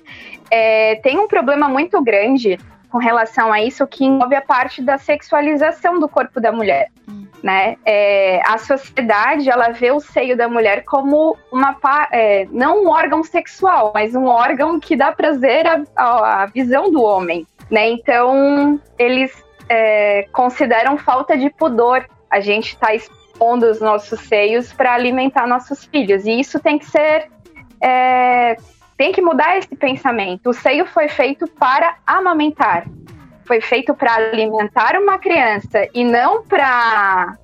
É, 0.50 0.96
tem 0.96 1.18
um 1.18 1.26
problema 1.26 1.68
muito 1.68 2.02
grande 2.02 2.58
com 2.90 2.98
relação 2.98 3.52
a 3.52 3.62
isso 3.62 3.86
que 3.86 4.04
envolve 4.04 4.34
a 4.34 4.42
parte 4.42 4.82
da 4.82 4.98
sexualização 4.98 5.98
do 5.98 6.08
corpo 6.08 6.40
da 6.40 6.52
mulher. 6.52 6.88
Hum. 7.08 7.29
Né? 7.42 7.76
É, 7.86 8.42
a 8.46 8.58
sociedade 8.58 9.48
ela 9.48 9.70
vê 9.70 9.90
o 9.90 10.00
seio 10.00 10.36
da 10.36 10.46
mulher 10.46 10.84
como 10.84 11.36
uma 11.50 11.74
é, 12.12 12.46
não 12.50 12.84
um 12.84 12.88
órgão 12.88 13.22
sexual, 13.24 13.92
mas 13.94 14.14
um 14.14 14.26
órgão 14.26 14.78
que 14.78 14.94
dá 14.94 15.10
prazer 15.10 15.66
à, 15.66 16.42
à 16.42 16.46
visão 16.46 16.90
do 16.90 17.02
homem. 17.02 17.46
Né? 17.70 17.90
Então 17.90 18.78
eles 18.98 19.32
é, 19.70 20.26
consideram 20.32 20.98
falta 20.98 21.38
de 21.38 21.48
pudor 21.48 22.06
a 22.30 22.40
gente 22.40 22.74
estar 22.74 22.88
tá 22.88 22.94
expondo 22.94 23.66
os 23.66 23.80
nossos 23.80 24.20
seios 24.20 24.72
para 24.72 24.92
alimentar 24.92 25.46
nossos 25.46 25.84
filhos. 25.86 26.26
E 26.26 26.38
isso 26.38 26.60
tem 26.60 26.78
que 26.78 26.86
ser 26.86 27.30
é, 27.80 28.56
tem 28.96 29.12
que 29.12 29.22
mudar 29.22 29.56
esse 29.56 29.74
pensamento. 29.74 30.50
O 30.50 30.52
seio 30.52 30.84
foi 30.84 31.08
feito 31.08 31.46
para 31.46 31.96
amamentar, 32.06 32.84
foi 33.50 33.60
feito 33.60 33.92
para 33.96 34.14
alimentar 34.14 34.96
uma 34.96 35.18
criança 35.18 35.84
e 35.92 36.04
não 36.04 36.44
para 36.44 37.36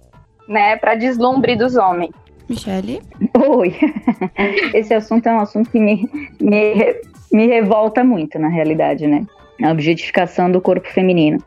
né, 0.49 0.77
para 0.77 0.95
deslumbre 0.95 1.57
dos 1.57 1.75
homens. 1.75 2.13
Michele? 2.49 3.03
Oi. 3.35 3.75
Esse 4.73 4.95
assunto 4.95 5.27
é 5.27 5.33
um 5.33 5.41
assunto 5.41 5.69
que 5.69 5.81
me, 5.81 6.09
me, 6.41 6.95
me 7.33 7.49
revolta 7.49 8.05
muito, 8.05 8.39
na 8.39 8.47
realidade, 8.47 9.05
né? 9.05 9.27
A 9.61 9.73
objetificação 9.73 10.49
do 10.49 10.61
corpo 10.61 10.87
feminino. 10.87 11.43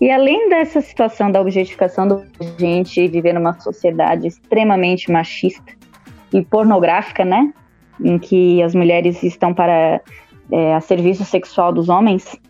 E 0.00 0.10
além 0.10 0.48
dessa 0.48 0.80
situação 0.80 1.30
da 1.30 1.38
objetificação 1.38 2.08
do 2.08 2.24
gente 2.58 3.06
viver 3.06 3.34
numa 3.34 3.60
sociedade 3.60 4.28
extremamente 4.28 5.12
machista 5.12 5.74
e 6.32 6.42
pornográfica, 6.42 7.22
né? 7.22 7.52
em 8.02 8.18
que 8.18 8.62
as 8.62 8.74
mulheres 8.74 9.22
estão 9.22 9.52
para 9.52 10.00
é, 10.50 10.74
a 10.74 10.80
serviço 10.80 11.22
sexual 11.22 11.70
dos 11.70 11.90
homens 11.90 12.40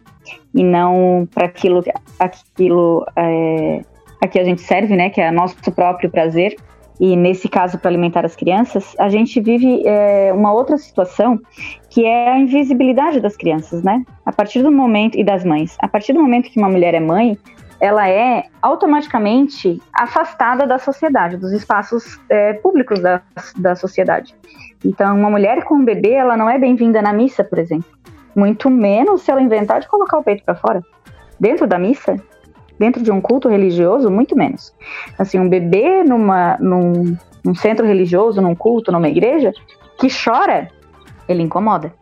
e 0.54 0.62
não 0.62 1.28
para 1.32 1.46
aquilo, 1.46 1.82
aquilo 2.18 3.06
é, 3.16 3.82
a 4.22 4.28
que 4.28 4.38
a 4.38 4.44
gente 4.44 4.60
serve, 4.60 4.96
né, 4.96 5.10
que 5.10 5.20
é 5.20 5.30
nosso 5.30 5.56
próprio 5.72 6.10
prazer. 6.10 6.56
E 7.00 7.16
nesse 7.16 7.48
caso, 7.48 7.78
para 7.78 7.88
alimentar 7.90 8.26
as 8.26 8.36
crianças, 8.36 8.94
a 8.98 9.08
gente 9.08 9.40
vive 9.40 9.82
é, 9.86 10.30
uma 10.34 10.52
outra 10.52 10.76
situação 10.76 11.40
que 11.88 12.04
é 12.04 12.32
a 12.32 12.38
invisibilidade 12.38 13.20
das 13.20 13.38
crianças, 13.38 13.82
né? 13.82 14.04
A 14.26 14.30
partir 14.30 14.62
do 14.62 14.70
momento 14.70 15.18
e 15.18 15.24
das 15.24 15.42
mães, 15.42 15.78
a 15.80 15.88
partir 15.88 16.12
do 16.12 16.20
momento 16.20 16.50
que 16.50 16.58
uma 16.58 16.68
mulher 16.68 16.92
é 16.92 17.00
mãe, 17.00 17.38
ela 17.80 18.06
é 18.06 18.44
automaticamente 18.60 19.80
afastada 19.94 20.66
da 20.66 20.78
sociedade, 20.78 21.38
dos 21.38 21.52
espaços 21.52 22.20
é, 22.28 22.52
públicos 22.52 23.00
da, 23.00 23.22
da 23.56 23.74
sociedade. 23.74 24.34
Então, 24.84 25.16
uma 25.16 25.30
mulher 25.30 25.64
com 25.64 25.76
um 25.76 25.84
bebê, 25.84 26.12
ela 26.12 26.36
não 26.36 26.50
é 26.50 26.58
bem-vinda 26.58 27.00
na 27.00 27.12
missa, 27.14 27.42
por 27.42 27.58
exemplo. 27.58 27.88
Muito 28.34 28.70
menos 28.70 29.22
se 29.22 29.30
ela 29.30 29.42
inventar 29.42 29.80
de 29.80 29.88
colocar 29.88 30.18
o 30.18 30.22
peito 30.22 30.44
para 30.44 30.54
fora. 30.54 30.82
Dentro 31.38 31.66
da 31.66 31.78
missa, 31.78 32.16
dentro 32.78 33.02
de 33.02 33.10
um 33.10 33.20
culto 33.20 33.48
religioso, 33.48 34.10
muito 34.10 34.36
menos. 34.36 34.74
Assim, 35.18 35.38
um 35.38 35.48
bebê 35.48 36.02
numa, 36.04 36.56
num, 36.58 37.16
num 37.44 37.54
centro 37.54 37.86
religioso, 37.86 38.40
num 38.40 38.54
culto, 38.54 38.92
numa 38.92 39.08
igreja, 39.08 39.52
que 39.98 40.08
chora, 40.08 40.68
ele 41.28 41.42
incomoda. 41.42 41.92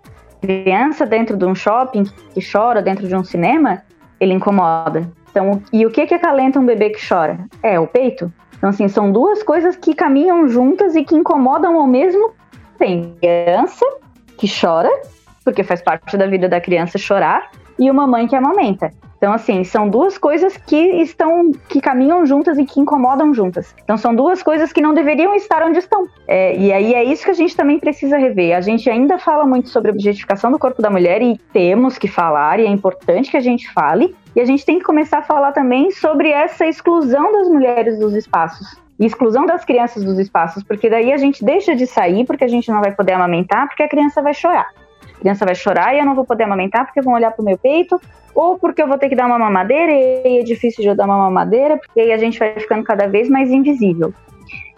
Criança 0.41 1.05
dentro 1.05 1.37
de 1.37 1.45
um 1.45 1.55
shopping 1.55 2.05
que 2.33 2.41
chora 2.41 2.81
dentro 2.81 3.09
de 3.09 3.17
um 3.17 3.25
cinema, 3.25 3.83
ele 4.21 4.33
incomoda. 4.33 5.11
Então, 5.31 5.63
e 5.73 5.85
o 5.85 5.91
que 5.91 6.07
que 6.07 6.15
acalenta 6.15 6.59
um 6.59 6.67
bebê 6.67 6.91
que 6.91 7.07
chora? 7.07 7.39
É 7.63 7.79
o 7.79 7.87
peito. 7.87 8.33
Então, 8.57 8.71
assim, 8.71 8.89
são 8.89 9.11
duas 9.11 9.43
coisas 9.43 9.77
que 9.77 9.95
caminham 9.95 10.49
juntas 10.49 10.97
e 10.97 11.05
que 11.05 11.15
incomodam 11.15 11.77
ao 11.79 11.87
mesmo 11.87 12.33
tem 12.79 13.17
criança 13.21 13.85
que 14.37 14.47
chora, 14.49 14.91
porque 15.49 15.65
faz 15.65 15.81
parte 15.81 16.15
da 16.15 16.27
vida 16.27 16.47
da 16.47 16.61
criança 16.61 16.99
chorar, 16.99 17.51
e 17.79 17.91
uma 17.91 18.07
mãe 18.07 18.27
que 18.27 18.37
amamenta. 18.37 18.91
Então, 19.17 19.33
assim, 19.33 19.65
são 19.65 19.89
duas 19.89 20.19
coisas 20.19 20.59
que 20.59 20.77
estão, 20.77 21.51
que 21.71 21.81
caminham 21.81 22.27
juntas 22.27 22.59
e 22.59 22.67
que 22.67 22.79
incomodam 22.79 23.33
juntas. 23.33 23.75
Então, 23.83 23.97
são 23.97 24.15
duas 24.15 24.43
coisas 24.43 24.75
que 24.75 24.83
não 24.83 24.93
deveriam 24.93 25.35
estar 25.35 25.63
onde 25.63 25.79
estão. 25.79 26.07
É, 26.27 26.55
e 26.55 26.71
aí 26.71 26.93
é 26.93 27.03
isso 27.03 27.25
que 27.25 27.31
a 27.31 27.35
gente 27.35 27.57
também 27.57 27.79
precisa 27.79 28.19
rever. 28.19 28.55
A 28.55 28.61
gente 28.61 28.91
ainda 28.91 29.19
fala 29.19 29.47
muito 29.47 29.71
sobre 29.71 29.91
a 29.91 29.95
objetificação 29.95 30.53
do 30.53 30.59
corpo 30.59 30.83
da 30.83 30.91
mulher 30.91 31.23
e 31.23 31.39
temos 31.51 31.97
que 31.97 32.07
falar, 32.07 32.61
e 32.61 32.67
é 32.67 32.69
importante 32.69 33.31
que 33.31 33.37
a 33.37 33.41
gente 33.41 33.73
fale. 33.73 34.15
E 34.37 34.41
a 34.43 34.45
gente 34.45 34.67
tem 34.67 34.79
que 34.79 34.85
começar 34.85 35.19
a 35.19 35.23
falar 35.23 35.53
também 35.53 35.91
sobre 35.91 36.29
essa 36.29 36.67
exclusão 36.67 37.33
das 37.33 37.49
mulheres 37.49 37.99
dos 37.99 38.15
espaços 38.15 38.77
exclusão 39.07 39.47
das 39.47 39.65
crianças 39.65 40.03
dos 40.03 40.19
espaços, 40.19 40.63
porque 40.65 40.91
daí 40.91 41.13
a 41.13 41.17
gente 41.17 41.45
deixa 41.45 41.75
de 41.75 41.87
sair 41.87 42.27
porque 42.27 42.43
a 42.43 42.49
gente 42.49 42.69
não 42.69 42.81
vai 42.81 42.93
poder 42.93 43.13
amamentar, 43.13 43.69
porque 43.69 43.83
a 43.83 43.89
criança 43.89 44.21
vai 44.21 44.35
chorar. 44.35 44.69
A 45.19 45.21
criança 45.21 45.45
vai 45.45 45.55
chorar 45.55 45.95
e 45.95 45.99
eu 45.99 46.07
não 46.07 46.15
vou 46.15 46.25
poder 46.25 46.45
amamentar 46.45 46.87
porque 46.87 47.03
vão 47.03 47.15
olhar 47.15 47.33
pro 47.33 47.45
meu 47.45 47.59
peito, 47.59 48.01
ou 48.35 48.57
porque 48.57 48.81
eu 48.81 48.87
vou 48.87 48.97
ter 48.97 49.09
que 49.09 49.17
dar 49.17 49.27
uma 49.27 49.39
mamadeira 49.39 49.93
e 49.93 50.39
é 50.39 50.43
difícil 50.45 50.83
de 50.83 50.89
eu 50.89 50.95
dar 50.95 51.07
uma 51.07 51.19
mamadeira, 51.19 51.77
porque 51.77 52.01
aí 52.01 52.13
a 52.13 52.19
gente 52.19 52.39
vai 52.39 52.55
ficando 52.55 52.85
cada 52.85 53.09
vez 53.09 53.29
mais 53.29 53.51
invisível. 53.51 54.15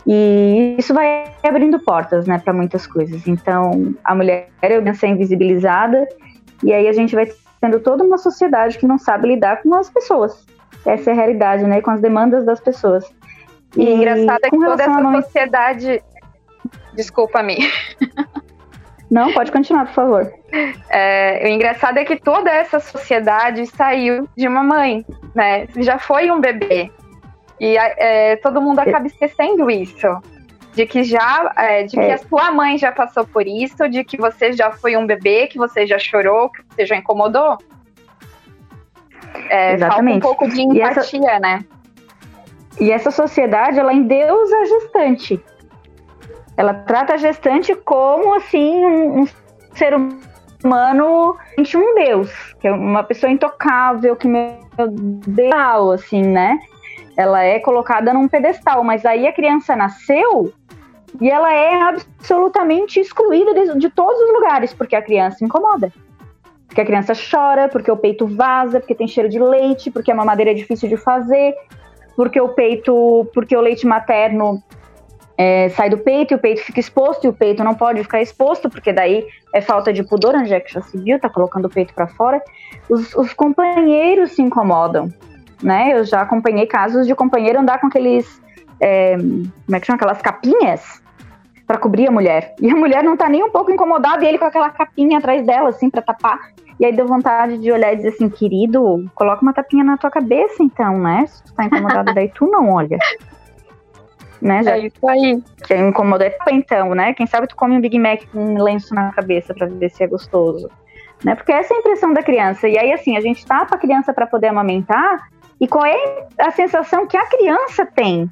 E 0.07 0.77
isso 0.79 0.95
vai 0.95 1.25
abrindo 1.43 1.79
portas, 1.79 2.27
né, 2.27 2.39
para 2.39 2.55
muitas 2.55 2.87
coisas. 2.87 3.29
Então, 3.29 3.95
a 4.03 4.15
mulher 4.15 4.49
é 4.63 4.95
ser 4.95 5.09
invisibilizada 5.09 6.09
e 6.65 6.73
aí 6.73 6.89
a 6.89 6.93
gente 6.93 7.15
vai 7.15 7.31
tendo 7.61 7.79
toda 7.81 8.03
uma 8.03 8.17
sociedade 8.17 8.79
que 8.79 8.87
não 8.87 8.99
sabe 8.99 9.29
lidar 9.29 9.63
com 9.63 9.75
as 9.75 9.91
pessoas. 9.91 10.47
Essa 10.87 11.11
é 11.11 11.13
a 11.13 11.17
realidade, 11.17 11.65
né, 11.65 11.83
com 11.83 11.91
as 11.91 12.01
demandas 12.01 12.47
das 12.47 12.61
pessoas. 12.61 13.05
E, 13.77 13.83
e 13.83 13.95
engraçado 13.95 14.41
é 14.43 14.51
que 14.51 14.59
toda 14.59 14.83
essa 14.83 15.23
sociedade. 15.23 16.03
Desculpa-me. 16.95 17.59
Não, 19.11 19.33
pode 19.33 19.51
continuar, 19.51 19.87
por 19.87 19.95
favor. 19.95 20.33
É, 20.89 21.43
o 21.45 21.49
engraçado 21.49 21.99
é 21.99 22.05
que 22.05 22.17
toda 22.17 22.51
essa 22.51 22.79
sociedade 22.79 23.67
saiu 23.67 24.29
de 24.37 24.47
uma 24.47 24.63
mãe, 24.63 25.05
né? 25.35 25.67
Já 25.77 25.99
foi 25.99 26.31
um 26.31 26.41
bebê. 26.41 26.91
E 27.59 27.77
é, 27.77 28.37
todo 28.37 28.63
mundo 28.63 28.79
acaba 28.79 29.07
esquecendo 29.07 29.71
isso. 29.71 30.07
De 30.73 30.87
que 30.87 31.03
já, 31.03 31.53
é, 31.57 31.83
de 31.83 31.97
que 31.97 32.01
é. 32.01 32.15
a 32.15 32.19
sua 32.19 32.53
mãe 32.53 32.79
já 32.79 32.93
passou 32.93 33.27
por 33.27 33.45
isso, 33.47 33.89
de 33.89 34.05
que 34.05 34.17
você 34.17 34.53
já 34.53 34.71
foi 34.71 34.97
um 34.97 35.05
bebê, 35.05 35.49
que 35.49 35.59
você 35.59 35.85
já 35.85 35.99
chorou, 35.99 36.49
que 36.49 36.63
você 36.71 36.87
já 36.87 36.97
incomodou. 36.97 37.59
É, 39.49 39.75
Exatamente. 39.75 40.23
Falta 40.23 40.43
um 40.43 40.47
pouco 40.47 40.49
de 40.49 40.63
empatia, 40.63 41.31
essa... 41.31 41.41
né? 41.41 41.65
E 42.81 42.93
essa 42.93 43.11
sociedade, 43.11 43.81
ela 43.81 43.93
endeusa 43.93 44.57
a 44.57 44.65
gestante. 44.65 45.43
Ela 46.61 46.75
trata 46.75 47.15
a 47.15 47.17
gestante 47.17 47.75
como, 47.75 48.35
assim, 48.35 48.85
um, 48.85 49.21
um 49.23 49.29
ser 49.73 49.95
humano 49.95 51.35
um 51.75 51.95
Deus, 51.95 52.31
que 52.61 52.69
é 52.69 52.73
uma 52.73 53.03
pessoa 53.03 53.33
intocável, 53.33 54.15
que 54.15 54.29
meu 54.29 54.59
Deus, 55.27 55.91
assim, 55.95 56.21
né? 56.21 56.59
Ela 57.17 57.43
é 57.43 57.59
colocada 57.61 58.13
num 58.13 58.29
pedestal, 58.29 58.85
mas 58.85 59.07
aí 59.07 59.27
a 59.27 59.33
criança 59.33 59.75
nasceu 59.75 60.53
e 61.19 61.31
ela 61.31 61.51
é 61.51 61.81
absolutamente 61.81 63.01
excluída 63.01 63.55
de, 63.55 63.79
de 63.79 63.89
todos 63.89 64.21
os 64.21 64.31
lugares, 64.31 64.75
porque 64.75 64.95
a 64.95 65.01
criança 65.01 65.43
incomoda. 65.43 65.91
Porque 66.67 66.83
a 66.83 66.85
criança 66.85 67.15
chora, 67.15 67.71
porque 67.71 67.91
o 67.91 67.97
peito 67.97 68.27
vaza, 68.27 68.81
porque 68.81 68.95
tem 68.95 69.09
cheiro 69.09 69.31
de 69.31 69.39
leite, 69.39 69.91
porque 69.91 70.13
a 70.13 70.15
mamadeira 70.15 70.51
é 70.51 70.55
difícil 70.55 70.91
de 70.91 70.99
fazer, 70.99 71.55
porque 72.15 72.39
o 72.39 72.51
peito, 72.51 73.27
porque 73.33 73.57
o 73.57 73.63
leite 73.63 73.87
materno 73.87 74.63
é, 75.43 75.71
sai 75.71 75.89
do 75.89 75.97
peito 75.97 76.35
e 76.35 76.37
o 76.37 76.39
peito 76.39 76.63
fica 76.63 76.79
exposto 76.79 77.25
e 77.25 77.29
o 77.29 77.33
peito 77.33 77.65
não 77.65 77.75
pode 77.75 78.03
ficar 78.03 78.21
exposto, 78.21 78.69
porque 78.69 78.93
daí 78.93 79.27
é 79.55 79.63
falta 79.63 79.91
de 79.91 80.03
pudor, 80.03 80.35
onde 80.35 80.53
é 80.53 80.61
que 80.61 80.71
já 80.71 80.83
se 80.83 80.99
viu, 80.99 81.19
tá 81.19 81.31
colocando 81.31 81.65
o 81.65 81.71
peito 81.71 81.95
para 81.95 82.07
fora. 82.07 82.43
Os, 82.91 83.15
os, 83.15 83.33
companheiros 83.33 84.33
se 84.33 84.43
incomodam, 84.43 85.09
né? 85.63 85.95
Eu 85.95 86.05
já 86.05 86.21
acompanhei 86.21 86.67
casos 86.67 87.07
de 87.07 87.15
companheiro 87.15 87.59
andar 87.59 87.81
com 87.81 87.87
aqueles, 87.87 88.39
é, 88.79 89.17
como 89.17 89.77
é 89.77 89.81
que 89.81 89.87
chama, 89.87 89.97
aquelas 89.97 90.21
capinhas 90.21 91.03
para 91.67 91.79
cobrir 91.79 92.09
a 92.09 92.11
mulher. 92.11 92.55
E 92.61 92.71
a 92.71 92.77
mulher 92.77 93.03
não 93.03 93.17
tá 93.17 93.27
nem 93.27 93.43
um 93.43 93.49
pouco 93.49 93.71
incomodada 93.71 94.23
e 94.23 94.29
ele 94.29 94.37
com 94.37 94.45
aquela 94.45 94.69
capinha 94.69 95.17
atrás 95.17 95.47
dela, 95.47 95.71
assim, 95.71 95.89
para 95.89 96.03
tapar. 96.03 96.39
E 96.79 96.85
aí 96.85 96.93
deu 96.93 97.07
vontade 97.07 97.57
de 97.57 97.73
olhar 97.73 97.95
e 97.95 97.97
dizer 97.97 98.09
assim, 98.09 98.29
querido, 98.29 99.11
coloca 99.15 99.41
uma 99.41 99.55
tapinha 99.55 99.85
na 99.85 99.97
tua 99.97 100.11
cabeça 100.11 100.63
então, 100.63 100.99
né? 100.99 101.25
Se 101.27 101.43
tu 101.45 101.55
tá 101.55 101.65
incomodado, 101.65 102.13
daí 102.15 102.29
tu 102.29 102.47
não 102.47 102.69
olha. 102.69 102.99
Né, 104.41 104.63
já 104.63 104.77
é 104.77 104.87
isso 104.87 105.09
aí. 105.09 105.43
Quem 105.67 105.89
incomoda 105.89 106.27
é 106.27 106.35
então, 106.51 106.95
né? 106.95 107.13
Quem 107.13 107.27
sabe 107.27 107.47
tu 107.47 107.55
come 107.55 107.77
um 107.77 107.81
Big 107.81 107.99
Mac 107.99 108.23
com 108.33 108.39
um 108.39 108.63
lenço 108.63 108.95
na 108.95 109.13
cabeça 109.13 109.53
para 109.53 109.67
ver 109.67 109.91
se 109.91 110.03
é 110.03 110.07
gostoso. 110.07 110.71
Né? 111.23 111.35
Porque 111.35 111.53
essa 111.53 111.75
é 111.75 111.77
a 111.77 111.81
impressão 111.81 112.15
da 112.15 112.23
criança. 112.23 112.67
E 112.67 112.79
aí, 112.79 112.91
assim, 112.93 113.17
a 113.19 113.21
gente 113.21 113.45
tapa 113.45 113.75
a 113.75 113.79
criança 113.79 114.15
para 114.15 114.27
poder 114.27 114.47
amamentar, 114.47 115.29
e 115.61 115.69
qual 115.69 115.85
é 115.85 116.27
a 116.39 116.51
sensação 116.51 117.07
que 117.07 117.19
a 117.19 117.27
criança 117.27 117.85
tem 117.85 118.31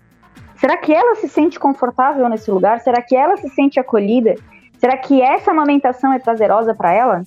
Será 0.59 0.77
que 0.77 0.93
ela 0.93 1.15
se 1.15 1.29
sente 1.29 1.59
confortável 1.59 2.29
nesse 2.29 2.51
lugar? 2.51 2.81
Será 2.81 3.01
que 3.01 3.15
ela 3.15 3.37
se 3.37 3.49
sente 3.51 3.79
acolhida? 3.79 4.35
Será 4.79 4.97
que 4.97 5.23
essa 5.23 5.53
amamentação 5.53 6.13
é 6.13 6.19
prazerosa 6.19 6.75
para 6.75 6.93
ela? 6.93 7.23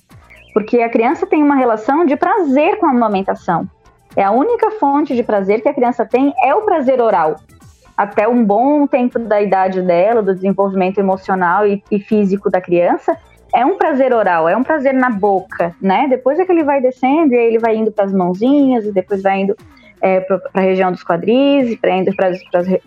Porque 0.52 0.82
a 0.82 0.90
criança 0.90 1.26
tem 1.26 1.42
uma 1.42 1.54
relação 1.54 2.04
de 2.04 2.14
prazer 2.14 2.78
com 2.78 2.86
a 2.86 2.90
amamentação. 2.90 3.66
É 4.14 4.22
a 4.22 4.30
única 4.30 4.70
fonte 4.72 5.16
de 5.16 5.22
prazer 5.22 5.62
que 5.62 5.68
a 5.68 5.72
criança 5.72 6.04
tem 6.04 6.34
é 6.44 6.54
o 6.54 6.60
prazer 6.60 7.00
oral. 7.00 7.36
Até 7.96 8.26
um 8.26 8.44
bom 8.44 8.86
tempo 8.86 9.18
da 9.18 9.40
idade 9.40 9.82
dela, 9.82 10.22
do 10.22 10.34
desenvolvimento 10.34 10.98
emocional 10.98 11.66
e, 11.66 11.82
e 11.90 11.98
físico 11.98 12.50
da 12.50 12.60
criança, 12.60 13.16
é 13.54 13.64
um 13.66 13.76
prazer 13.76 14.14
oral, 14.14 14.48
é 14.48 14.56
um 14.56 14.62
prazer 14.62 14.94
na 14.94 15.10
boca, 15.10 15.74
né? 15.80 16.06
Depois 16.08 16.38
é 16.38 16.44
que 16.44 16.52
ele 16.52 16.64
vai 16.64 16.80
descendo 16.80 17.34
e 17.34 17.38
aí 17.38 17.46
ele 17.46 17.58
vai 17.58 17.76
indo 17.76 17.92
para 17.92 18.04
as 18.04 18.12
mãozinhas 18.12 18.86
e 18.86 18.92
depois 18.92 19.22
vai 19.22 19.40
indo 19.40 19.54
é, 20.02 20.20
para 20.20 20.40
a 20.52 20.60
região 20.60 20.90
dos 20.90 21.04
quadris 21.04 21.70
e 21.70 21.76
para 21.76 21.94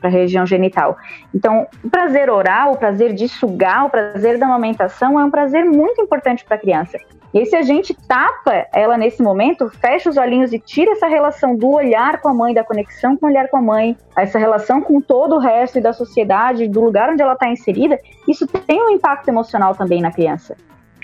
a 0.04 0.08
região 0.10 0.46
genital. 0.46 0.98
Então, 1.34 1.66
o 1.82 1.90
prazer 1.90 2.30
oral, 2.30 2.74
o 2.74 2.78
prazer 2.78 3.14
de 3.14 3.30
sugar, 3.30 3.86
o 3.86 3.90
prazer 3.90 4.38
da 4.38 4.46
amamentação 4.46 5.18
é 5.20 5.24
um 5.24 5.32
prazer 5.32 5.64
muito 5.64 6.02
importante 6.02 6.44
para 6.44 6.58
a 6.58 6.60
criança. 6.60 7.00
E 7.34 7.46
se 7.46 7.56
a 7.56 7.62
gente 7.62 7.94
tapa 7.94 8.66
ela 8.74 8.98
nesse 8.98 9.22
momento, 9.22 9.70
fecha 9.70 10.10
os 10.10 10.16
olhinhos 10.16 10.54
e 10.54 10.60
tira 10.60 10.92
essa 10.92 11.08
relação 11.08 11.56
do 11.56 11.70
olhar 11.70 12.22
com 12.22 12.30
a 12.30 12.34
mãe, 12.34 12.54
da 12.54 12.64
conexão 12.64 13.18
com 13.18 13.26
o 13.26 13.30
olhar 13.30 13.50
com 13.50 13.58
a 13.58 13.62
mãe, 13.62 13.98
essa 14.18 14.40
relação 14.40 14.82
com 14.82 15.02
todo 15.02 15.36
o 15.36 15.40
resto 15.40 15.78
e 15.78 15.82
da 15.82 15.92
sociedade, 15.92 16.68
do 16.68 16.82
lugar 16.82 17.10
onde 17.10 17.22
ela 17.22 17.34
está 17.34 17.50
inserida, 17.50 18.00
isso 18.28 18.48
tem 18.48 18.82
um 18.82 18.90
impacto 18.90 19.28
emocional 19.28 19.76
também 19.76 20.02
na 20.02 20.12
criança, 20.12 20.56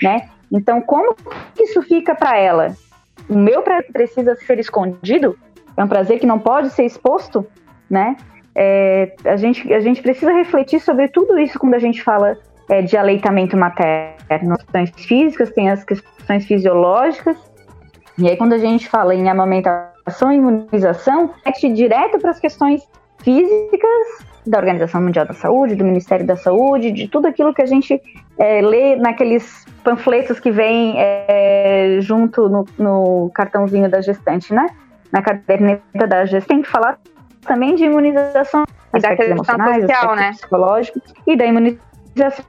né? 0.02 0.28
Então, 0.50 0.80
como 0.80 1.14
isso 1.58 1.82
fica 1.82 2.14
para 2.14 2.38
ela? 2.38 2.74
O 3.28 3.34
meu 3.34 3.62
precisa 3.92 4.34
ser 4.36 4.58
escondido? 4.58 5.38
É 5.76 5.84
um 5.84 5.88
prazer 5.88 6.18
que 6.18 6.26
não 6.26 6.38
pode 6.38 6.70
ser 6.70 6.84
exposto, 6.84 7.46
né? 7.88 8.16
É, 8.54 9.14
a, 9.24 9.36
gente, 9.36 9.72
a 9.72 9.80
gente 9.80 10.02
precisa 10.02 10.32
refletir 10.32 10.80
sobre 10.80 11.08
tudo 11.08 11.38
isso 11.38 11.58
quando 11.58 11.74
a 11.74 11.78
gente 11.78 12.02
fala 12.02 12.36
é, 12.68 12.82
de 12.82 12.96
aleitamento 12.96 13.56
materno. 13.56 14.54
As 14.54 14.62
questões 14.62 14.90
físicas, 14.96 15.50
tem 15.50 15.70
as 15.70 15.84
questões 15.84 16.46
fisiológicas, 16.46 17.36
e 18.18 18.28
aí 18.28 18.36
quando 18.36 18.52
a 18.52 18.58
gente 18.58 18.88
fala 18.88 19.14
em 19.14 19.28
amamentação 19.28 20.30
e 20.32 20.36
imunização, 20.36 21.32
é 21.44 21.50
direto 21.68 22.18
para 22.18 22.30
as 22.30 22.38
questões 22.38 22.86
físicas 23.22 24.26
da 24.46 24.58
Organização 24.58 25.00
Mundial 25.00 25.26
da 25.26 25.34
Saúde, 25.34 25.76
do 25.76 25.84
Ministério 25.84 26.26
da 26.26 26.36
Saúde, 26.36 26.90
de 26.90 27.08
tudo 27.08 27.26
aquilo 27.26 27.54
que 27.54 27.62
a 27.62 27.66
gente 27.66 28.00
é, 28.38 28.60
lê 28.60 28.96
naqueles 28.96 29.64
panfletos 29.84 30.40
que 30.40 30.50
vem 30.50 30.94
é, 30.96 31.98
junto 32.00 32.48
no, 32.48 32.64
no 32.76 33.30
cartãozinho 33.32 33.88
da 33.88 34.00
gestante, 34.00 34.52
né? 34.52 34.66
Na 35.12 35.22
caderneta 35.22 36.06
da 36.06 36.24
GES 36.24 36.46
tem 36.46 36.62
que 36.62 36.68
falar 36.68 36.98
também 37.42 37.74
de 37.74 37.84
imunização 37.84 38.64
e 38.94 39.00
da 39.00 39.12
emocionais, 39.12 39.82
social, 39.82 40.16
né? 40.16 40.30
psicológico 40.32 41.00
e 41.26 41.36
da 41.36 41.46
imunização 41.46 42.44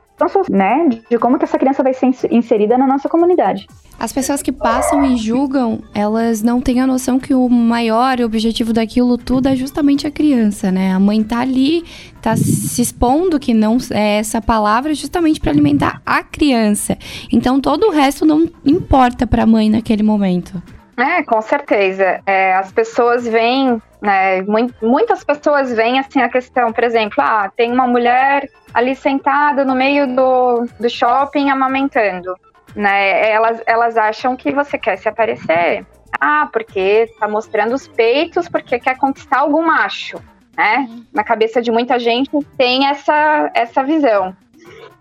né, 0.50 0.88
de 1.10 1.18
como 1.18 1.38
que 1.38 1.44
essa 1.44 1.58
criança 1.58 1.84
vai 1.84 1.94
ser 1.94 2.12
inserida 2.32 2.78
na 2.78 2.88
nossa 2.88 3.10
comunidade. 3.10 3.68
As 4.00 4.14
pessoas 4.14 4.42
que 4.42 4.52
passam 4.52 5.04
e 5.06 5.18
julgam, 5.18 5.82
elas 5.94 6.42
não 6.42 6.62
têm 6.62 6.80
a 6.80 6.88
noção 6.88 7.20
que 7.20 7.34
o 7.34 7.50
maior 7.50 8.20
objetivo 8.22 8.74
daquilo 8.74 9.18
tudo 9.18 9.48
é 9.48 9.56
justamente 9.56 10.06
a 10.08 10.12
criança, 10.12 10.72
né? 10.72 10.94
A 10.94 11.00
mãe 11.00 11.24
tá 11.24 11.40
ali, 11.40 11.84
tá 12.22 12.36
se 12.36 12.82
expondo 12.82 13.40
que 13.40 13.54
não 13.54 13.78
é 13.92 14.20
essa 14.20 14.42
palavra 14.42 14.94
justamente 14.94 15.40
para 15.40 15.52
alimentar 15.52 16.02
a 16.06 16.24
criança. 16.24 16.98
Então 17.32 17.60
todo 17.60 17.88
o 17.88 17.92
resto 17.92 18.26
não 18.26 18.48
importa 18.66 19.26
para 19.26 19.44
a 19.44 19.48
mãe 19.48 19.70
naquele 19.70 20.04
momento. 20.04 20.62
É, 20.98 21.24
com 21.24 21.42
certeza. 21.42 22.22
É, 22.26 22.54
as 22.56 22.72
pessoas 22.72 23.28
veem, 23.28 23.82
né, 24.02 24.42
muitas 24.82 25.24
pessoas 25.24 25.74
veem 25.74 26.00
assim 26.00 26.22
a 26.22 26.30
questão, 26.30 26.72
por 26.72 26.84
exemplo, 26.84 27.16
ah, 27.20 27.52
tem 27.56 27.72
uma 27.72 27.88
mulher 27.88 28.50
ali 28.74 28.96
sentada 28.96 29.66
no 29.66 29.76
meio 29.76 30.08
do, 30.08 30.66
do 30.80 30.90
shopping 30.90 31.50
amamentando. 31.50 32.36
Né? 32.76 33.30
Elas, 33.30 33.62
elas 33.66 33.98
acham 33.98 34.36
que 34.36 34.52
você 34.52 34.78
quer 34.78 34.98
se 34.98 35.08
aparecer. 35.08 35.86
Ah, 36.20 36.48
porque 36.52 37.10
tá 37.20 37.28
mostrando 37.28 37.74
os 37.74 37.88
peitos, 37.88 38.48
porque 38.48 38.80
quer 38.80 38.98
conquistar 38.98 39.40
algum 39.40 39.66
macho. 39.66 40.18
Né? 40.56 40.88
Na 41.12 41.24
cabeça 41.24 41.62
de 41.62 41.72
muita 41.72 41.98
gente 41.98 42.30
tem 42.58 42.88
essa, 42.88 43.52
essa 43.54 43.84
visão. 43.84 44.36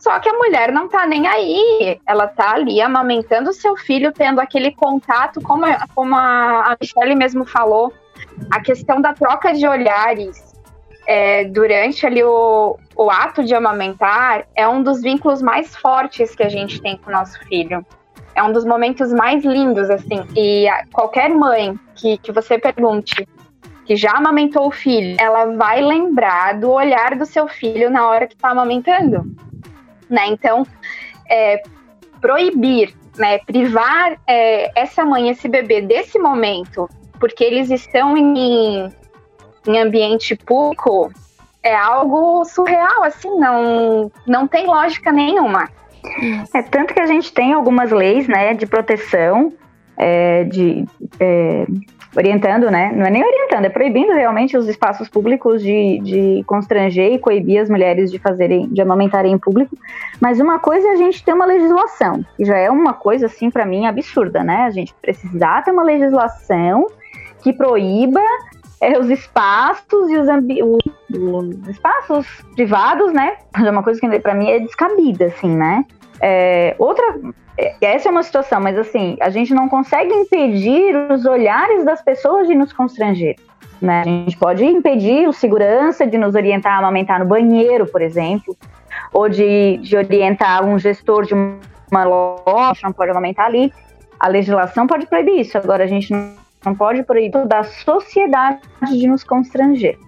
Só 0.02 0.18
que 0.18 0.28
a 0.28 0.32
mulher 0.32 0.72
não 0.72 0.88
tá 0.88 1.06
nem 1.06 1.28
aí. 1.28 2.00
Ela 2.04 2.26
tá 2.26 2.54
ali 2.54 2.80
amamentando 2.80 3.50
o 3.50 3.52
seu 3.52 3.76
filho, 3.76 4.10
tendo 4.10 4.40
aquele 4.40 4.72
contato, 4.72 5.40
como, 5.40 5.64
como 5.94 6.16
a 6.16 6.76
Michelle 6.80 7.14
mesmo 7.14 7.44
falou, 7.44 7.92
a 8.50 8.58
questão 8.58 9.00
da 9.00 9.14
troca 9.14 9.52
de 9.52 9.64
olhares 9.64 10.56
é, 11.06 11.44
durante 11.44 12.04
ali 12.04 12.20
o, 12.20 12.76
o 12.96 13.10
ato 13.12 13.44
de 13.44 13.54
amamentar 13.54 14.44
é 14.56 14.66
um 14.66 14.82
dos 14.82 15.00
vínculos 15.00 15.40
mais 15.40 15.76
fortes 15.76 16.34
que 16.34 16.42
a 16.42 16.48
gente 16.48 16.82
tem 16.82 16.96
com 16.96 17.08
o 17.08 17.12
nosso 17.12 17.38
filho. 17.46 17.86
É 18.34 18.42
um 18.42 18.52
dos 18.52 18.64
momentos 18.64 19.12
mais 19.12 19.44
lindos, 19.44 19.88
assim. 19.88 20.26
E 20.34 20.66
a, 20.66 20.84
qualquer 20.92 21.30
mãe 21.30 21.78
que, 21.94 22.18
que 22.18 22.32
você 22.32 22.58
pergunte 22.58 23.24
que 23.84 23.94
já 23.94 24.14
amamentou 24.14 24.66
o 24.66 24.72
filho, 24.72 25.16
ela 25.20 25.56
vai 25.56 25.80
lembrar 25.80 26.58
do 26.58 26.72
olhar 26.72 27.14
do 27.14 27.24
seu 27.24 27.46
filho 27.46 27.88
na 27.88 28.08
hora 28.08 28.26
que 28.26 28.34
está 28.34 28.50
amamentando 28.50 29.32
né? 30.12 30.27
Então, 30.27 30.66
é, 31.29 31.62
proibir, 32.20 32.94
né, 33.16 33.38
privar 33.38 34.16
é, 34.27 34.70
essa 34.81 35.05
mãe, 35.05 35.29
esse 35.29 35.48
bebê 35.48 35.81
desse 35.81 36.18
momento, 36.18 36.88
porque 37.18 37.42
eles 37.42 37.70
estão 37.70 38.16
em, 38.16 38.88
em 39.66 39.79
ambiente 39.79 40.37
público, 40.37 41.12
é 41.62 41.75
algo 41.75 42.44
surreal, 42.44 43.03
assim, 43.05 43.31
não, 43.38 44.11
não 44.27 44.46
tem 44.46 44.66
lógica 44.66 45.11
nenhuma. 45.12 45.68
É 46.53 46.62
tanto 46.62 46.92
que 46.92 47.01
a 47.01 47.07
gente 47.07 47.33
tem 47.33 47.53
algumas 47.53 47.90
leis, 47.90 48.27
né, 48.27 48.55
de 48.55 48.66
proteção, 48.66 49.53
é, 49.96 50.44
de 50.44 50.85
é, 51.20 51.66
orientando, 52.16 52.70
né? 52.70 52.92
Não 52.94 53.07
é 53.07 53.11
nem 53.11 53.24
orientando, 53.24 53.64
é 53.64 53.68
proibindo 53.68 54.12
realmente 54.12 54.57
os 54.57 54.68
espaços 54.68 55.09
públicos 55.09 55.62
de, 55.62 56.00
de 56.00 56.44
constranger 56.46 57.12
e 57.12 57.18
coibir 57.18 57.61
as 57.61 57.70
mulheres 57.70 58.11
de 58.11 58.18
fazerem, 58.18 58.68
de 58.68 58.81
amamentarem 58.81 59.33
em 59.33 59.38
público. 59.38 59.76
Mas 60.20 60.38
uma 60.38 60.59
coisa 60.59 60.88
é 60.88 60.90
a 60.92 60.96
gente 60.96 61.24
ter 61.24 61.33
uma 61.33 61.46
legislação, 61.46 62.24
que 62.37 62.44
já 62.44 62.57
é 62.57 62.70
uma 62.70 62.92
coisa, 62.92 63.26
assim, 63.26 63.50
para 63.50 63.64
mim, 63.64 63.87
absurda, 63.87 64.44
né? 64.44 64.64
A 64.64 64.70
gente 64.70 64.94
precisar 65.00 65.62
ter 65.62 65.70
uma 65.70 65.83
legislação 65.83 66.87
que 67.42 67.52
proíba 67.52 68.20
é, 68.81 68.98
os 68.98 69.09
espaços 69.09 70.11
e 70.11 70.16
os, 70.16 70.28
os, 71.11 71.68
espaços 71.68 72.26
privados, 72.55 73.12
né? 73.12 73.37
É 73.55 73.70
uma 73.70 73.83
coisa 73.83 74.00
que 74.00 74.20
para 74.20 74.35
mim 74.35 74.50
é 74.50 74.61
descabida, 74.61 75.26
assim, 75.26 75.57
né? 75.57 75.85
É, 76.24 76.76
outra, 76.78 77.04
é, 77.58 77.74
essa 77.80 78.08
é 78.08 78.12
uma 78.12 78.22
situação, 78.22 78.61
mas 78.61 78.78
assim, 78.78 79.16
a 79.20 79.28
gente 79.28 79.52
não 79.52 79.68
consegue 79.68 80.14
impedir 80.14 80.94
os 81.11 81.26
olhares 81.26 81.85
das 81.85 82.00
pessoas 82.00 82.46
de 82.46 82.54
nos 82.54 82.72
constranger. 82.72 83.35
Né? 83.80 84.02
A 84.02 84.04
gente 84.04 84.37
pode 84.37 84.64
impedir 84.64 85.28
o 85.28 85.32
segurança 85.32 86.06
de 86.06 86.16
nos 86.16 86.37
orientar 86.37 86.74
a 86.74 86.78
amamentar 86.78 87.18
no 87.18 87.26
banheiro, 87.26 87.85
por 87.87 88.00
exemplo, 88.00 88.56
ou 89.12 89.28
de, 89.28 89.78
de 89.78 89.96
orientar 89.96 90.64
um 90.64 90.78
gestor 90.78 91.24
de 91.24 91.35
uma 91.35 92.04
loja, 92.04 92.80
não 92.85 92.92
pode 92.92 93.11
amamentar 93.11 93.46
ali. 93.46 93.72
A 94.20 94.28
legislação 94.28 94.87
pode 94.87 95.06
proibir 95.06 95.40
isso, 95.40 95.58
agora 95.58 95.82
a 95.82 95.88
gente 95.88 96.14
não 96.64 96.76
pode 96.76 97.02
proibir 97.02 97.44
da 97.44 97.64
sociedade 97.64 98.61
de 98.92 99.08
nos 99.08 99.24
constranger. 99.24 99.98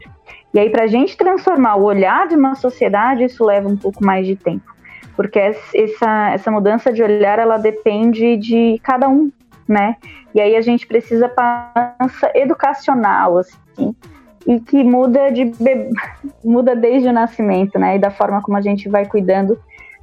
E 0.55 0.59
aí, 0.61 0.71
para 0.71 0.85
a 0.85 0.87
gente 0.87 1.17
transformar 1.17 1.75
o 1.75 1.83
olhar 1.83 2.29
de 2.29 2.37
uma 2.37 2.55
sociedade, 2.55 3.25
isso 3.25 3.45
leva 3.45 3.69
um 3.69 3.77
pouco 3.77 4.05
mais 4.05 4.25
de 4.25 4.37
tempo. 4.37 4.74
Porque 5.17 5.39
essa, 5.39 6.31
essa 6.33 6.51
mudança 6.51 6.93
de 6.93 7.03
olhar, 7.03 7.39
ela 7.39 7.57
depende 7.57 8.37
de 8.37 8.81
cada 8.83 9.09
um, 9.09 9.31
né? 9.69 9.97
E 10.35 10.41
aí 10.41 10.57
a 10.57 10.61
gente 10.61 10.87
precisa 10.87 11.29
mudança 11.29 12.33
educacional, 12.35 13.39
assim, 13.39 13.95
e 14.47 14.61
que 14.61 14.83
muda, 14.83 15.31
de 15.31 15.53
muda 16.45 16.75
desde 16.75 17.09
o 17.09 17.13
nascimento, 17.13 17.79
né? 17.79 17.97
E 17.97 17.99
da 17.99 18.11
forma 18.11 18.43
como 18.43 18.57
a 18.57 18.61
gente 18.61 18.89
vai 18.89 19.07
cuidando 19.07 19.59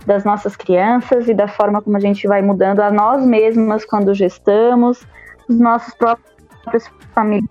das 0.06 0.24
nossas 0.24 0.56
crianças 0.56 1.28
e 1.28 1.34
da 1.34 1.47
forma 1.47 1.82
como 1.82 1.95
a 1.97 2.00
gente 2.00 2.28
vai 2.28 2.41
mudando 2.41 2.80
a 2.80 2.89
nós 2.89 3.24
mesmas 3.26 3.86
quando 3.86 4.13
gestamos, 4.13 5.06
os 5.47 5.60
nossos 5.60 5.93
próprios 5.93 6.89
famílias. 7.13 7.50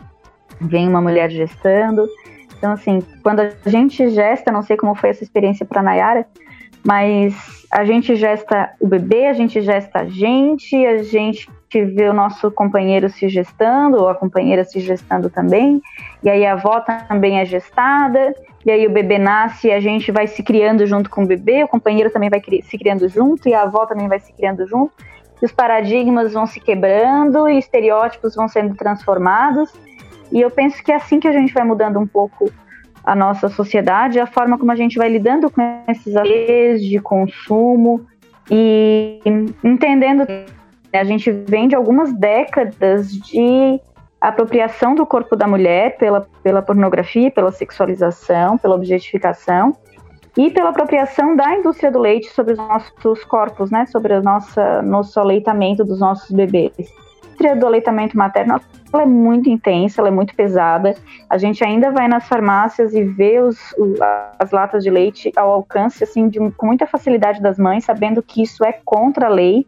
Vem 0.60 0.88
uma 0.88 1.00
mulher 1.00 1.30
gestando, 1.30 2.08
então, 2.60 2.72
assim, 2.72 3.02
quando 3.22 3.40
a 3.40 3.50
gente 3.66 4.10
gesta, 4.10 4.52
não 4.52 4.62
sei 4.62 4.76
como 4.76 4.94
foi 4.94 5.08
essa 5.08 5.24
experiência 5.24 5.64
para 5.64 5.82
Nayara, 5.82 6.26
mas 6.84 7.34
a 7.70 7.84
gente 7.84 8.16
gesta 8.16 8.70
o 8.80 8.86
bebê, 8.86 9.26
a 9.26 9.32
gente 9.32 9.60
gesta 9.60 10.00
a 10.00 10.04
gente, 10.06 10.74
a 10.86 11.02
gente 11.02 11.48
vê 11.72 12.08
o 12.08 12.12
nosso 12.12 12.50
companheiro 12.50 13.08
se 13.08 13.28
gestando, 13.28 13.98
ou 13.98 14.08
a 14.08 14.14
companheira 14.14 14.64
se 14.64 14.80
gestando 14.80 15.30
também, 15.30 15.80
e 16.22 16.28
aí 16.28 16.44
a 16.44 16.52
avó 16.52 16.80
também 16.80 17.38
é 17.38 17.44
gestada, 17.44 18.34
e 18.64 18.70
aí 18.70 18.86
o 18.86 18.90
bebê 18.90 19.18
nasce 19.18 19.68
e 19.68 19.72
a 19.72 19.80
gente 19.80 20.10
vai 20.10 20.26
se 20.26 20.42
criando 20.42 20.86
junto 20.86 21.08
com 21.08 21.22
o 21.22 21.26
bebê, 21.26 21.62
o 21.62 21.68
companheiro 21.68 22.10
também 22.10 22.28
vai 22.28 22.42
se 22.62 22.78
criando 22.78 23.08
junto, 23.08 23.48
e 23.48 23.54
a 23.54 23.62
avó 23.62 23.86
também 23.86 24.08
vai 24.08 24.18
se 24.18 24.32
criando 24.32 24.66
junto, 24.66 24.92
e 25.40 25.44
os 25.44 25.52
paradigmas 25.52 26.32
vão 26.32 26.46
se 26.46 26.60
quebrando, 26.60 27.48
e 27.48 27.58
estereótipos 27.58 28.34
vão 28.34 28.48
sendo 28.48 28.74
transformados, 28.74 29.72
e 30.32 30.40
eu 30.40 30.50
penso 30.50 30.82
que 30.82 30.92
é 30.92 30.96
assim 30.96 31.20
que 31.20 31.28
a 31.28 31.32
gente 31.32 31.52
vai 31.52 31.64
mudando 31.64 31.98
um 31.98 32.06
pouco 32.06 32.50
a 33.04 33.14
nossa 33.14 33.48
sociedade, 33.48 34.20
a 34.20 34.26
forma 34.26 34.58
como 34.58 34.70
a 34.72 34.76
gente 34.76 34.98
vai 34.98 35.08
lidando 35.08 35.50
com 35.50 35.62
esses 35.88 36.14
leis 36.14 36.82
de 36.82 36.98
consumo 37.00 38.06
e 38.50 39.20
entendendo 39.64 40.26
que 40.26 40.96
a 40.96 41.04
gente 41.04 41.30
vem 41.30 41.68
de 41.68 41.74
algumas 41.74 42.12
décadas 42.12 43.12
de 43.12 43.80
apropriação 44.20 44.94
do 44.94 45.06
corpo 45.06 45.34
da 45.34 45.46
mulher 45.46 45.96
pela, 45.96 46.26
pela 46.42 46.60
pornografia, 46.60 47.30
pela 47.30 47.50
sexualização, 47.50 48.58
pela 48.58 48.74
objetificação 48.74 49.74
e 50.36 50.50
pela 50.50 50.70
apropriação 50.70 51.34
da 51.34 51.56
indústria 51.56 51.90
do 51.90 51.98
leite 51.98 52.28
sobre 52.30 52.52
os 52.52 52.58
nossos 52.58 53.24
corpos, 53.24 53.70
né, 53.70 53.86
sobre 53.86 54.14
o 54.14 54.22
nosso 54.22 55.18
aleitamento 55.18 55.84
dos 55.84 56.00
nossos 56.00 56.30
bebês 56.30 56.92
indústria 57.40 57.56
do 57.56 57.66
aleitamento 57.66 58.16
materno 58.16 58.60
é 58.92 59.06
muito 59.06 59.48
intensa, 59.48 60.00
ela 60.00 60.08
é 60.08 60.10
muito 60.10 60.34
pesada. 60.34 60.94
A 61.28 61.38
gente 61.38 61.64
ainda 61.64 61.90
vai 61.90 62.06
nas 62.06 62.28
farmácias 62.28 62.92
e 62.92 63.02
vê 63.02 63.40
os, 63.40 63.58
as 64.38 64.50
latas 64.50 64.84
de 64.84 64.90
leite 64.90 65.32
ao 65.36 65.50
alcance, 65.50 66.04
assim, 66.04 66.28
de, 66.28 66.38
com 66.52 66.66
muita 66.66 66.86
facilidade 66.86 67.40
das 67.40 67.58
mães, 67.58 67.84
sabendo 67.84 68.22
que 68.22 68.42
isso 68.42 68.64
é 68.64 68.72
contra 68.84 69.26
a 69.26 69.30
lei. 69.30 69.66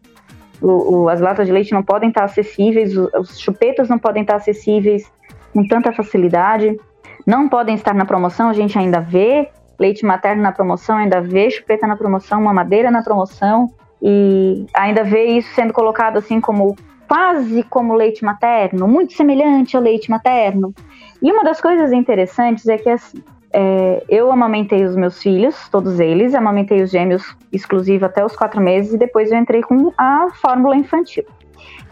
O, 0.61 0.95
o, 0.95 1.09
as 1.09 1.19
latas 1.19 1.47
de 1.47 1.53
leite 1.53 1.73
não 1.73 1.83
podem 1.83 2.09
estar 2.09 2.23
acessíveis, 2.23 2.95
os 2.95 3.39
chupetos 3.39 3.89
não 3.89 3.97
podem 3.97 4.21
estar 4.21 4.35
acessíveis 4.35 5.11
com 5.51 5.65
tanta 5.67 5.91
facilidade, 5.91 6.77
não 7.25 7.49
podem 7.49 7.75
estar 7.75 7.93
na 7.93 8.05
promoção, 8.05 8.49
a 8.49 8.53
gente 8.53 8.77
ainda 8.77 8.99
vê 8.99 9.49
leite 9.79 10.05
materno 10.05 10.41
na 10.41 10.51
promoção, 10.51 10.97
ainda 10.97 11.19
vê 11.19 11.49
chupeta 11.49 11.87
na 11.87 11.95
promoção, 11.95 12.41
mamadeira 12.41 12.91
na 12.91 13.01
promoção, 13.01 13.71
e 14.01 14.65
ainda 14.73 15.03
vê 15.03 15.25
isso 15.25 15.53
sendo 15.53 15.73
colocado 15.73 16.17
assim 16.17 16.39
como 16.39 16.75
quase 17.13 17.61
como 17.69 17.93
leite 17.93 18.25
materno, 18.25 18.87
muito 18.87 19.13
semelhante 19.13 19.77
ao 19.77 19.83
leite 19.83 20.09
materno. 20.09 20.73
E 21.21 21.31
uma 21.31 21.43
das 21.43 21.61
coisas 21.61 21.91
interessantes 21.91 22.67
é 22.67 22.75
que 22.75 22.89
assim, 22.89 23.21
é, 23.53 24.03
eu 24.09 24.31
amamentei 24.31 24.83
os 24.83 24.95
meus 24.95 25.21
filhos, 25.21 25.69
todos 25.69 25.99
eles, 25.99 26.33
amamentei 26.33 26.81
os 26.81 26.89
gêmeos 26.89 27.37
exclusivo 27.51 28.07
até 28.07 28.25
os 28.25 28.35
quatro 28.35 28.59
meses 28.59 28.95
e 28.95 28.97
depois 28.97 29.31
eu 29.31 29.37
entrei 29.37 29.61
com 29.61 29.93
a 29.95 30.29
fórmula 30.41 30.75
infantil. 30.75 31.23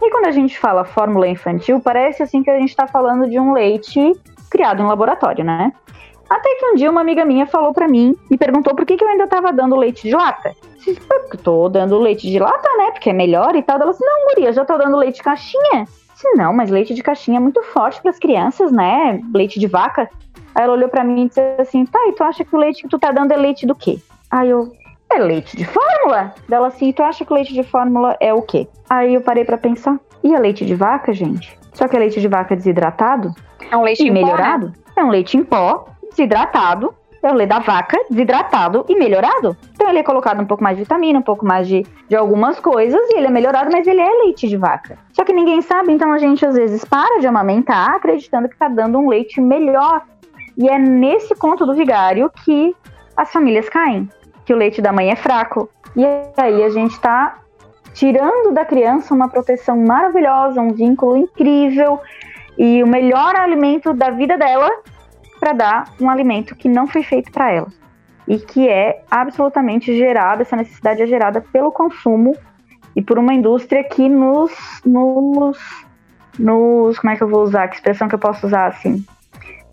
E 0.02 0.10
quando 0.10 0.26
a 0.26 0.32
gente 0.32 0.58
fala 0.58 0.84
fórmula 0.84 1.28
infantil, 1.28 1.78
parece 1.78 2.24
assim 2.24 2.42
que 2.42 2.50
a 2.50 2.58
gente 2.58 2.70
está 2.70 2.88
falando 2.88 3.30
de 3.30 3.38
um 3.38 3.52
leite 3.52 4.00
criado 4.50 4.82
em 4.82 4.86
laboratório, 4.86 5.44
né? 5.44 5.72
Até 6.32 6.54
que 6.54 6.64
um 6.64 6.74
dia 6.76 6.90
uma 6.90 7.02
amiga 7.02 7.26
minha 7.26 7.46
falou 7.46 7.74
para 7.74 7.86
mim 7.86 8.16
e 8.30 8.38
perguntou 8.38 8.74
por 8.74 8.86
que, 8.86 8.96
que 8.96 9.04
eu 9.04 9.08
ainda 9.08 9.24
estava 9.24 9.52
dando 9.52 9.76
leite 9.76 10.08
de 10.08 10.16
lata. 10.16 10.54
Eu 10.86 10.94
disse, 10.94 11.00
tô 11.42 11.68
dando 11.68 11.98
leite 11.98 12.26
de 12.26 12.38
lata, 12.38 12.68
né? 12.78 12.90
Porque 12.90 13.10
é 13.10 13.12
melhor 13.12 13.54
e 13.54 13.62
tal. 13.62 13.78
Ela 13.78 13.90
disse, 13.90 14.02
não, 14.02 14.26
Maria, 14.28 14.50
já 14.50 14.64
tô 14.64 14.78
dando 14.78 14.96
leite 14.96 15.16
de 15.16 15.22
caixinha. 15.22 15.80
Eu 15.80 16.14
disse, 16.14 16.32
não, 16.34 16.54
mas 16.54 16.70
leite 16.70 16.94
de 16.94 17.02
caixinha 17.02 17.36
é 17.36 17.40
muito 17.40 17.62
forte 17.64 18.00
para 18.00 18.10
as 18.10 18.18
crianças, 18.18 18.72
né? 18.72 19.20
Leite 19.34 19.60
de 19.60 19.66
vaca. 19.66 20.08
Aí 20.54 20.64
ela 20.64 20.72
olhou 20.72 20.88
para 20.88 21.04
mim 21.04 21.24
e 21.24 21.28
disse 21.28 21.40
assim, 21.58 21.84
tá, 21.84 21.98
e 22.08 22.12
tu 22.12 22.24
acha 22.24 22.42
que 22.46 22.56
o 22.56 22.58
leite 22.58 22.82
que 22.82 22.88
tu 22.88 22.98
tá 22.98 23.12
dando 23.12 23.32
é 23.32 23.36
leite 23.36 23.66
do 23.66 23.74
quê? 23.74 23.98
Aí 24.30 24.48
eu, 24.48 24.72
é 25.10 25.18
leite 25.18 25.54
de 25.54 25.66
fórmula? 25.66 26.34
Dela 26.48 26.68
assim, 26.68 26.92
tu 26.92 27.02
acha 27.02 27.26
que 27.26 27.32
o 27.32 27.34
leite 27.34 27.52
de 27.52 27.62
fórmula 27.62 28.16
é 28.20 28.32
o 28.32 28.40
quê? 28.40 28.66
Aí 28.88 29.12
eu 29.12 29.20
parei 29.20 29.44
para 29.44 29.58
pensar, 29.58 30.00
e 30.24 30.34
a 30.34 30.38
leite 30.38 30.64
de 30.64 30.74
vaca, 30.74 31.12
gente? 31.12 31.58
Só 31.74 31.86
que 31.86 31.94
é 31.94 31.98
leite 31.98 32.22
de 32.22 32.28
vaca 32.28 32.56
desidratado? 32.56 33.34
É 33.70 33.76
um 33.76 33.82
leite 33.82 34.10
melhorado? 34.10 34.68
Pó, 34.68 34.72
né? 34.72 34.82
É 34.96 35.04
um 35.04 35.10
leite 35.10 35.36
em 35.36 35.44
pó 35.44 35.91
desidratado, 36.16 36.94
é 37.22 37.30
o 37.30 37.34
leite 37.34 37.50
da 37.50 37.60
vaca, 37.60 37.96
desidratado 38.10 38.84
e 38.88 38.96
melhorado. 38.96 39.56
Então 39.74 39.88
ele 39.88 40.00
é 40.00 40.02
colocado 40.02 40.40
um 40.40 40.44
pouco 40.44 40.62
mais 40.62 40.76
de 40.76 40.82
vitamina, 40.82 41.20
um 41.20 41.22
pouco 41.22 41.46
mais 41.46 41.68
de, 41.68 41.86
de 42.08 42.16
algumas 42.16 42.58
coisas, 42.58 43.00
e 43.10 43.16
ele 43.16 43.28
é 43.28 43.30
melhorado, 43.30 43.70
mas 43.72 43.86
ele 43.86 44.00
é 44.00 44.10
leite 44.24 44.48
de 44.48 44.56
vaca. 44.56 44.98
Só 45.12 45.24
que 45.24 45.32
ninguém 45.32 45.62
sabe, 45.62 45.92
então 45.92 46.12
a 46.12 46.18
gente 46.18 46.44
às 46.44 46.56
vezes 46.56 46.84
para 46.84 47.20
de 47.20 47.26
amamentar 47.26 47.94
acreditando 47.94 48.48
que 48.48 48.54
está 48.54 48.68
dando 48.68 48.98
um 48.98 49.08
leite 49.08 49.40
melhor. 49.40 50.02
E 50.58 50.68
é 50.68 50.78
nesse 50.78 51.34
conto 51.34 51.64
do 51.64 51.74
vigário 51.74 52.30
que 52.44 52.74
as 53.16 53.32
famílias 53.32 53.68
caem, 53.68 54.08
que 54.44 54.52
o 54.52 54.56
leite 54.56 54.82
da 54.82 54.92
mãe 54.92 55.10
é 55.10 55.16
fraco. 55.16 55.70
E 55.94 56.04
aí 56.36 56.64
a 56.64 56.70
gente 56.70 56.92
está 56.92 57.38
tirando 57.94 58.52
da 58.52 58.64
criança 58.64 59.14
uma 59.14 59.28
proteção 59.28 59.76
maravilhosa, 59.76 60.60
um 60.60 60.72
vínculo 60.72 61.16
incrível 61.16 62.00
e 62.58 62.82
o 62.82 62.86
melhor 62.86 63.36
alimento 63.36 63.92
da 63.92 64.10
vida 64.10 64.36
dela 64.36 64.70
para 65.42 65.52
dar 65.52 65.92
um 66.00 66.08
alimento 66.08 66.54
que 66.54 66.68
não 66.68 66.86
foi 66.86 67.02
feito 67.02 67.32
para 67.32 67.50
ela. 67.50 67.66
E 68.28 68.38
que 68.38 68.68
é 68.68 69.02
absolutamente 69.10 69.92
gerada, 69.98 70.42
essa 70.42 70.54
necessidade 70.54 71.02
é 71.02 71.06
gerada 71.08 71.40
pelo 71.40 71.72
consumo 71.72 72.36
e 72.94 73.02
por 73.02 73.18
uma 73.18 73.34
indústria 73.34 73.82
que 73.82 74.08
nos, 74.08 74.52
nos, 74.86 75.58
nos 76.38 76.96
como 76.96 77.12
é 77.12 77.16
que 77.16 77.24
eu 77.24 77.28
vou 77.28 77.42
usar, 77.42 77.66
que 77.66 77.74
expressão 77.74 78.08
que 78.08 78.14
eu 78.14 78.20
posso 78.20 78.46
usar 78.46 78.66
assim, 78.66 79.04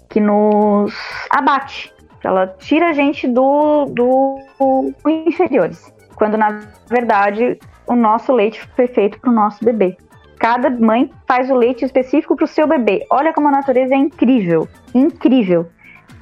que 0.09 0.19
nos 0.19 0.91
abate, 1.29 1.93
ela 2.23 2.47
tira 2.47 2.89
a 2.89 2.93
gente 2.93 3.27
do, 3.27 3.85
do, 3.85 4.39
do 4.59 4.93
inferiores, 5.07 5.93
quando 6.15 6.35
na 6.35 6.61
verdade 6.89 7.59
o 7.85 7.95
nosso 7.95 8.33
leite 8.33 8.59
foi 8.75 8.87
feito 8.87 9.19
para 9.19 9.29
o 9.29 9.33
nosso 9.33 9.63
bebê. 9.63 9.95
Cada 10.39 10.69
mãe 10.69 11.11
faz 11.27 11.49
o 11.49 11.55
leite 11.55 11.83
específico 11.83 12.35
para 12.35 12.45
o 12.45 12.47
seu 12.47 12.65
bebê. 12.65 13.05
Olha 13.09 13.33
como 13.33 13.49
a 13.49 13.51
natureza 13.51 13.93
é 13.93 13.97
incrível, 13.97 14.67
incrível. 14.95 15.67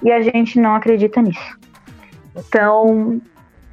E 0.04 0.12
a 0.12 0.22
gente 0.22 0.60
não 0.60 0.74
acredita 0.74 1.22
nisso. 1.22 1.58
Então, 2.36 3.22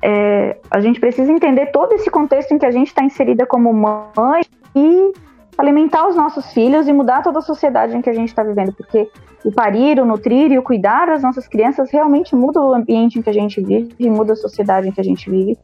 é, 0.02 0.58
a 0.70 0.80
gente 0.80 1.00
precisa 1.00 1.32
entender 1.32 1.66
todo 1.66 1.94
esse 1.94 2.10
contexto 2.10 2.52
em 2.52 2.58
que 2.58 2.66
a 2.66 2.70
gente 2.70 2.88
está 2.88 3.02
inserida 3.02 3.46
como 3.46 3.72
mãe 3.72 4.42
e 4.76 5.12
alimentar 5.56 6.06
os 6.06 6.14
nossos 6.14 6.52
filhos 6.52 6.86
e 6.86 6.92
mudar 6.92 7.22
toda 7.22 7.38
a 7.38 7.42
sociedade 7.42 7.96
em 7.96 8.02
que 8.02 8.10
a 8.10 8.14
gente 8.14 8.28
está 8.28 8.42
vivendo, 8.42 8.72
porque 8.74 9.08
o 9.44 9.52
parir, 9.52 9.98
o 9.98 10.04
nutrir 10.04 10.52
e 10.52 10.58
o 10.58 10.62
cuidar 10.62 11.06
das 11.06 11.22
nossas 11.22 11.48
crianças 11.48 11.90
realmente 11.90 12.34
muda 12.34 12.60
o 12.60 12.74
ambiente 12.74 13.18
em 13.18 13.22
que 13.22 13.30
a 13.30 13.34
gente 13.34 13.62
vive, 13.62 14.10
muda 14.10 14.34
a 14.34 14.36
sociedade 14.36 14.88
em 14.88 14.92
que 14.92 15.00
a 15.00 15.04
gente 15.04 15.30
vive 15.30 15.58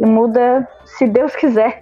e 0.00 0.06
muda, 0.06 0.66
se 0.84 1.06
Deus 1.06 1.34
quiser, 1.36 1.80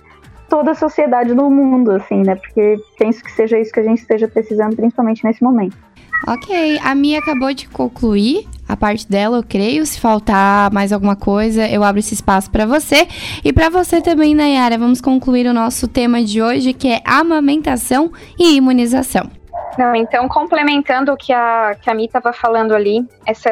toda 0.53 0.73
a 0.73 0.75
sociedade 0.75 1.33
do 1.33 1.51
mundo, 1.51 1.93
assim, 1.93 2.23
né? 2.23 2.35
Porque 2.35 2.77
penso 2.99 3.25
que 3.25 3.33
seja 3.33 3.59
isso 3.59 3.73
que 3.73 3.81
a 3.81 3.83
gente 3.83 4.01
esteja 4.01 4.29
precisando, 4.29 4.77
principalmente 4.77 5.25
nesse 5.25 5.43
momento. 5.43 5.75
Ok, 6.29 6.79
a 6.85 6.95
Mia 6.95 7.21
acabou 7.21 7.55
de 7.55 7.67
concluir 7.71 8.47
a 8.69 8.77
parte 8.77 9.09
dela, 9.09 9.39
eu 9.39 9.43
creio. 9.43 9.87
Se 9.87 9.99
faltar 9.99 10.71
mais 10.71 10.93
alguma 10.93 11.17
coisa, 11.17 11.67
eu 11.67 11.83
abro 11.83 12.01
esse 12.01 12.13
espaço 12.13 12.51
para 12.51 12.67
você. 12.67 13.09
E 13.43 13.51
para 13.51 13.71
você 13.71 14.03
também, 14.03 14.35
Nayara, 14.35 14.77
vamos 14.77 15.01
concluir 15.01 15.47
o 15.47 15.55
nosso 15.55 15.89
tema 15.89 16.23
de 16.23 16.43
hoje, 16.43 16.75
que 16.75 16.89
é 16.89 17.01
amamentação 17.03 18.13
e 18.39 18.55
imunização. 18.55 19.31
Não, 19.79 19.97
então, 19.97 20.29
complementando 20.29 21.13
o 21.13 21.17
que 21.17 21.33
a, 21.33 21.75
que 21.81 21.89
a 21.89 21.95
Mi 21.95 22.05
estava 22.05 22.31
falando 22.31 22.75
ali, 22.75 23.09
essa 23.25 23.51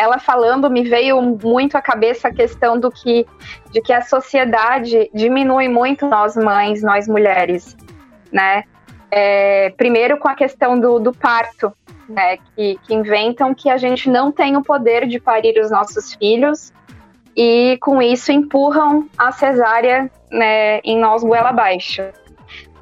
ela 0.00 0.18
falando 0.18 0.70
me 0.70 0.82
veio 0.82 1.20
muito 1.20 1.76
à 1.76 1.82
cabeça 1.82 2.28
a 2.28 2.32
questão 2.32 2.80
do 2.80 2.90
que 2.90 3.26
de 3.70 3.82
que 3.82 3.92
a 3.92 4.00
sociedade 4.00 5.10
diminui 5.12 5.68
muito 5.68 6.08
nós 6.08 6.34
mães, 6.36 6.82
nós 6.82 7.06
mulheres, 7.06 7.76
né? 8.32 8.64
É, 9.10 9.70
primeiro 9.76 10.16
com 10.16 10.28
a 10.28 10.34
questão 10.34 10.80
do, 10.80 10.98
do 10.98 11.12
parto, 11.12 11.70
né? 12.08 12.38
Que, 12.38 12.78
que 12.82 12.94
inventam 12.94 13.54
que 13.54 13.68
a 13.68 13.76
gente 13.76 14.08
não 14.08 14.32
tem 14.32 14.56
o 14.56 14.62
poder 14.62 15.06
de 15.06 15.20
parir 15.20 15.60
os 15.60 15.70
nossos 15.70 16.14
filhos 16.14 16.72
e 17.36 17.76
com 17.82 18.00
isso 18.00 18.32
empurram 18.32 19.06
a 19.18 19.30
cesárea 19.32 20.10
né, 20.30 20.78
em 20.78 20.98
nós 20.98 21.22
goela 21.22 21.50
abaixo. 21.50 22.02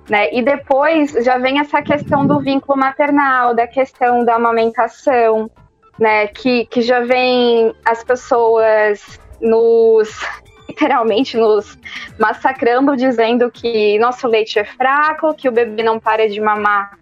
Né? 0.09 0.33
E 0.33 0.41
depois 0.41 1.13
já 1.25 1.37
vem 1.37 1.59
essa 1.59 1.83
questão 1.83 2.25
do 2.25 2.39
vínculo 2.39 2.79
maternal, 2.79 3.55
da 3.55 3.67
questão 3.67 4.25
da 4.25 4.37
amamentação, 4.37 5.51
né? 5.99 6.27
Que, 6.29 6.67
que 6.67 6.83
já 6.83 7.01
vem 7.01 7.75
as 7.85 8.05
pessoas 8.05 9.21
nos 9.41 10.11
literalmente 10.69 11.37
nos 11.37 11.79
massacrando, 12.19 12.97
dizendo 12.97 13.51
que 13.51 13.99
nosso 13.99 14.29
leite 14.29 14.59
é 14.59 14.65
fraco, 14.65 15.35
que 15.35 15.49
o 15.49 15.53
bebê 15.53 15.83
não 15.83 15.99
para 15.99 16.29
de 16.29 16.41
mamar 16.41 16.99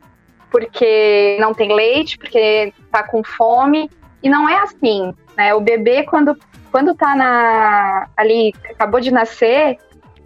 porque 0.51 1.37
não 1.41 1.53
tem 1.53 1.75
leite, 1.75 2.17
porque 2.19 2.73
tá 2.91 3.03
com 3.03 3.23
fome. 3.23 3.91
E 4.23 4.29
não 4.29 4.49
é 4.49 4.57
assim, 4.59 5.13
né? 5.37 5.55
O 5.55 5.61
bebê, 5.61 6.05
quando, 6.05 6.37
quando 6.73 6.95
tá 6.95 7.15
na, 7.15 8.09
ali, 8.17 8.55
acabou 8.71 9.01
de 9.01 9.11
nascer, 9.11 9.77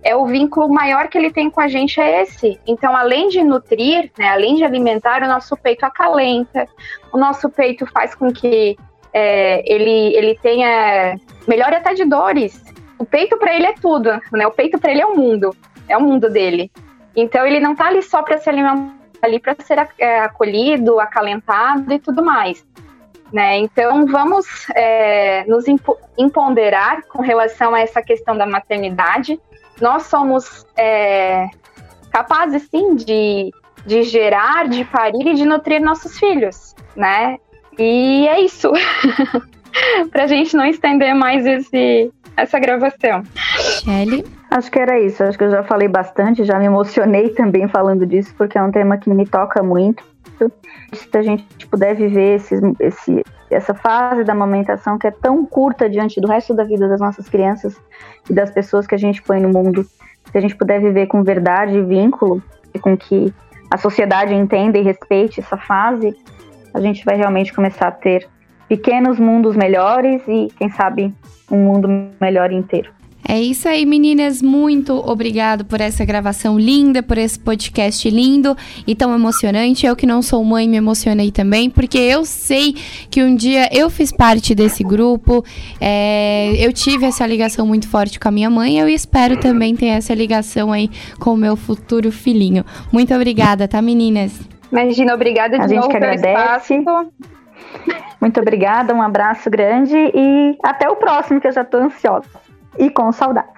é 0.03 0.17
o 0.17 0.27
vínculo 0.27 0.69
maior 0.69 1.09
que 1.09 1.19
ele 1.19 1.31
tem 1.31 1.51
com 1.51 1.61
a 1.61 1.69
gente 1.69 2.01
é 2.01 2.23
esse. 2.23 2.59
Então, 2.67 2.97
além 2.97 3.29
de 3.29 3.43
nutrir, 3.43 4.11
né, 4.19 4.29
além 4.29 4.57
de 4.57 4.65
alimentar, 4.65 5.23
o 5.23 5.29
nosso 5.29 5.57
peito 5.57 5.85
acalenta, 5.85 6.67
o 7.13 7.19
nosso 7.19 7.51
peito 7.51 7.87
faz 7.87 8.15
com 8.15 8.33
que 8.33 8.77
é, 9.13 9.63
ele, 9.71 10.15
ele 10.17 10.39
tenha 10.41 11.19
melhore 11.47 11.77
até 11.77 11.95
de 11.95 12.05
dores. 12.05 12.63
O 12.99 13.05
peito 13.05 13.37
para 13.37 13.55
ele 13.55 13.67
é 13.67 13.75
tudo, 13.75 14.11
né? 14.33 14.47
O 14.47 14.53
peito 14.53 14.79
para 14.79 14.91
ele 14.91 15.01
é 15.01 15.07
o 15.07 15.17
mundo, 15.17 15.55
é 15.89 15.97
o 15.97 16.03
mundo 16.03 16.31
dele. 16.31 16.71
Então, 17.15 17.47
ele 17.47 17.61
não 17.61 17.75
tá 17.75 17.87
ali 17.87 18.03
só 18.03 18.23
para 18.23 18.39
se 18.39 18.49
alimentar, 18.49 18.95
tá 19.21 19.27
ali 19.27 19.41
para 19.41 19.57
ser 19.59 19.87
é, 19.99 20.21
acolhido, 20.21 21.01
acalentado 21.01 21.93
e 21.93 21.99
tudo 21.99 22.23
mais. 22.23 22.65
Né? 23.33 23.59
Então, 23.59 24.07
vamos 24.07 24.69
é, 24.75 25.45
nos 25.47 25.65
empoderar 26.19 27.03
com 27.03 27.23
relação 27.23 27.75
a 27.75 27.81
essa 27.81 28.03
questão 28.03 28.37
da 28.37 28.45
maternidade, 28.45 29.41
nós 29.81 30.05
somos 30.05 30.67
é, 30.77 31.49
capazes, 32.13 32.69
sim, 32.71 32.95
de, 32.95 33.51
de 33.87 34.03
gerar, 34.03 34.69
de 34.69 34.85
parir 34.85 35.27
e 35.27 35.35
de 35.35 35.45
nutrir 35.45 35.81
nossos 35.81 36.19
filhos, 36.19 36.75
né? 36.97 37.39
E 37.79 38.29
é 38.29 38.41
isso. 38.41 38.71
Para 40.11 40.25
a 40.25 40.27
gente 40.27 40.57
não 40.57 40.65
estender 40.67 41.15
mais 41.15 41.47
esse, 41.47 42.13
essa 42.37 42.59
gravação. 42.59 43.23
Shelly? 43.83 44.25
Acho 44.51 44.71
que 44.71 44.79
era 44.79 45.01
isso. 45.01 45.23
Acho 45.23 45.39
que 45.39 45.45
eu 45.45 45.51
já 45.51 45.63
falei 45.63 45.87
bastante, 45.87 46.45
já 46.45 46.59
me 46.59 46.67
emocionei 46.67 47.31
também 47.31 47.69
falando 47.69 48.05
disso, 48.05 48.35
porque 48.37 48.59
é 48.59 48.63
um 48.63 48.73
tema 48.73 48.99
que 48.99 49.09
me 49.09 49.25
toca 49.25 49.63
muito. 49.63 50.03
Se 50.93 51.17
a 51.17 51.23
gente 51.23 51.45
puder 51.67 51.95
viver 51.95 52.37
esse, 52.37 52.55
esse, 52.81 53.25
essa 53.51 53.75
fase 53.75 54.25
da 54.25 54.33
amamentação 54.33 54.99
que 54.99 55.07
é 55.07 55.11
tão 55.11 55.45
curta 55.45 55.89
diante 55.89 56.21
do 56.21 56.29
resto 56.29 56.55
da 56.55 56.65
vida 56.65 56.89
das 56.89 57.01
nossas 57.01 57.29
crianças 57.29 57.77
e 58.29 58.33
das 58.33 58.51
pessoas 58.51 58.87
que 58.87 58.95
a 58.95 58.99
gente 58.99 59.23
põe 59.23 59.41
no 59.41 59.49
mundo, 59.49 59.85
se 59.85 60.39
a 60.39 60.41
gente 60.41 60.57
puder 60.57 60.81
viver 60.81 61.07
com 61.07 61.23
verdade 61.23 61.77
e 61.77 61.83
vínculo, 61.83 62.43
e 62.73 62.79
com 62.79 62.97
que 62.97 63.35
a 63.71 63.77
sociedade 63.77 64.35
entenda 64.35 64.79
e 64.79 64.83
respeite 64.83 65.41
essa 65.41 65.57
fase, 65.57 66.17
a 66.73 66.81
gente 66.81 67.05
vai 67.05 67.17
realmente 67.17 67.53
começar 67.53 67.89
a 67.89 67.93
ter 67.93 68.29
pequenos 68.69 69.19
mundos 69.19 69.57
melhores 69.57 70.23
e, 70.29 70.49
quem 70.57 70.71
sabe, 70.71 71.13
um 71.51 71.59
mundo 71.59 71.89
melhor 72.21 72.53
inteiro. 72.53 73.00
É 73.27 73.41
isso 73.41 73.69
aí, 73.69 73.85
meninas. 73.85 74.43
Muito 74.43 74.95
obrigado 74.95 75.65
por 75.65 75.81
essa 75.81 76.05
gravação 76.05 76.59
linda, 76.59 77.03
por 77.03 77.19
esse 77.19 77.39
podcast 77.39 78.09
lindo 78.11 78.57
e 78.87 78.95
tão 78.95 79.15
emocionante. 79.15 79.87
Eu 79.87 79.95
que 79.95 80.07
não 80.07 80.23
sou 80.23 80.43
mãe 80.43 80.69
me 80.69 80.77
emocionei 80.77 81.31
também, 81.31 81.69
porque 81.71 81.99
eu 81.99 82.25
sei 82.25 82.75
que 83.11 83.23
um 83.23 83.35
dia 83.35 83.69
eu 83.73 83.91
fiz 83.91 84.11
parte 84.11 84.55
desse 84.55 84.83
grupo. 84.83 85.45
É, 85.81 86.55
eu 86.59 86.73
tive 86.73 87.07
essa 87.07 87.27
ligação 87.27 87.67
muito 87.67 87.89
forte 87.89 88.19
com 88.19 88.29
a 88.29 88.33
minha 88.33 88.51
mãe. 88.51 88.79
Eu 88.79 88.89
espero 88.89 89.39
também 89.39 89.77
ter 89.77 89.87
essa 89.87 90.15
ligação 90.15 90.73
aí 90.73 90.91
com 91.21 91.35
o 91.35 91.37
meu 91.37 91.57
futuro 91.57 92.11
filhinho. 92.11 92.65
Muito 92.93 93.15
obrigada, 93.15 93.69
tá, 93.69 93.81
meninas? 93.81 94.41
Imagina, 94.73 95.15
obrigada 95.15 95.59
de 95.59 95.65
a 95.65 95.69
gente 95.69 95.89
que 95.89 95.97
agradece. 95.97 96.83
Muito 98.21 98.41
obrigada, 98.41 98.95
um 98.95 99.03
abraço 99.03 99.49
grande 99.51 99.97
e 99.97 100.57
até 100.63 100.89
o 100.89 100.97
próximo, 100.97 101.41
que 101.41 101.49
eu 101.49 101.53
já 101.53 101.65
tô 101.65 101.79
ansiosa 101.79 102.29
e 102.79 102.91
com 102.91 103.11
saudades. 103.13 103.51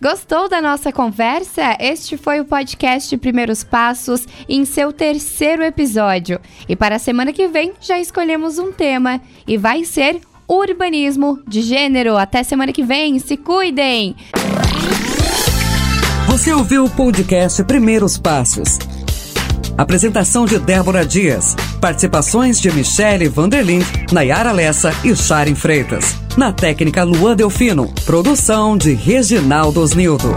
Gostou 0.00 0.48
da 0.48 0.60
nossa 0.60 0.92
conversa? 0.92 1.76
Este 1.80 2.16
foi 2.16 2.38
o 2.40 2.44
podcast 2.44 3.16
Primeiros 3.16 3.64
Passos 3.64 4.26
em 4.48 4.64
seu 4.64 4.92
terceiro 4.92 5.62
episódio. 5.62 6.38
E 6.68 6.76
para 6.76 6.96
a 6.96 6.98
semana 6.98 7.32
que 7.32 7.48
vem 7.48 7.72
já 7.80 7.98
escolhemos 7.98 8.58
um 8.58 8.70
tema 8.70 9.20
e 9.46 9.56
vai 9.56 9.84
ser 9.84 10.20
urbanismo 10.46 11.40
de 11.48 11.62
gênero. 11.62 12.16
Até 12.16 12.42
semana 12.42 12.72
que 12.72 12.82
vem, 12.82 13.18
se 13.18 13.36
cuidem! 13.36 14.14
Você 16.28 16.52
ouviu 16.52 16.84
o 16.84 16.90
podcast 16.90 17.64
Primeiros 17.64 18.18
Passos 18.18 18.78
Apresentação 19.76 20.46
de 20.46 20.58
Débora 20.58 21.04
Dias. 21.04 21.54
Participações 21.80 22.58
de 22.58 22.72
Michele 22.72 23.28
Vanderlin, 23.28 23.80
Nayara 24.10 24.50
Lessa 24.50 24.90
e 25.04 25.14
Sharon 25.14 25.54
Freitas. 25.54 26.25
Na 26.36 26.52
técnica 26.52 27.02
Luan 27.02 27.34
Delfino. 27.34 27.90
Produção 28.04 28.76
de 28.76 28.92
Reginaldo 28.92 29.80
Osnildo. 29.80 30.28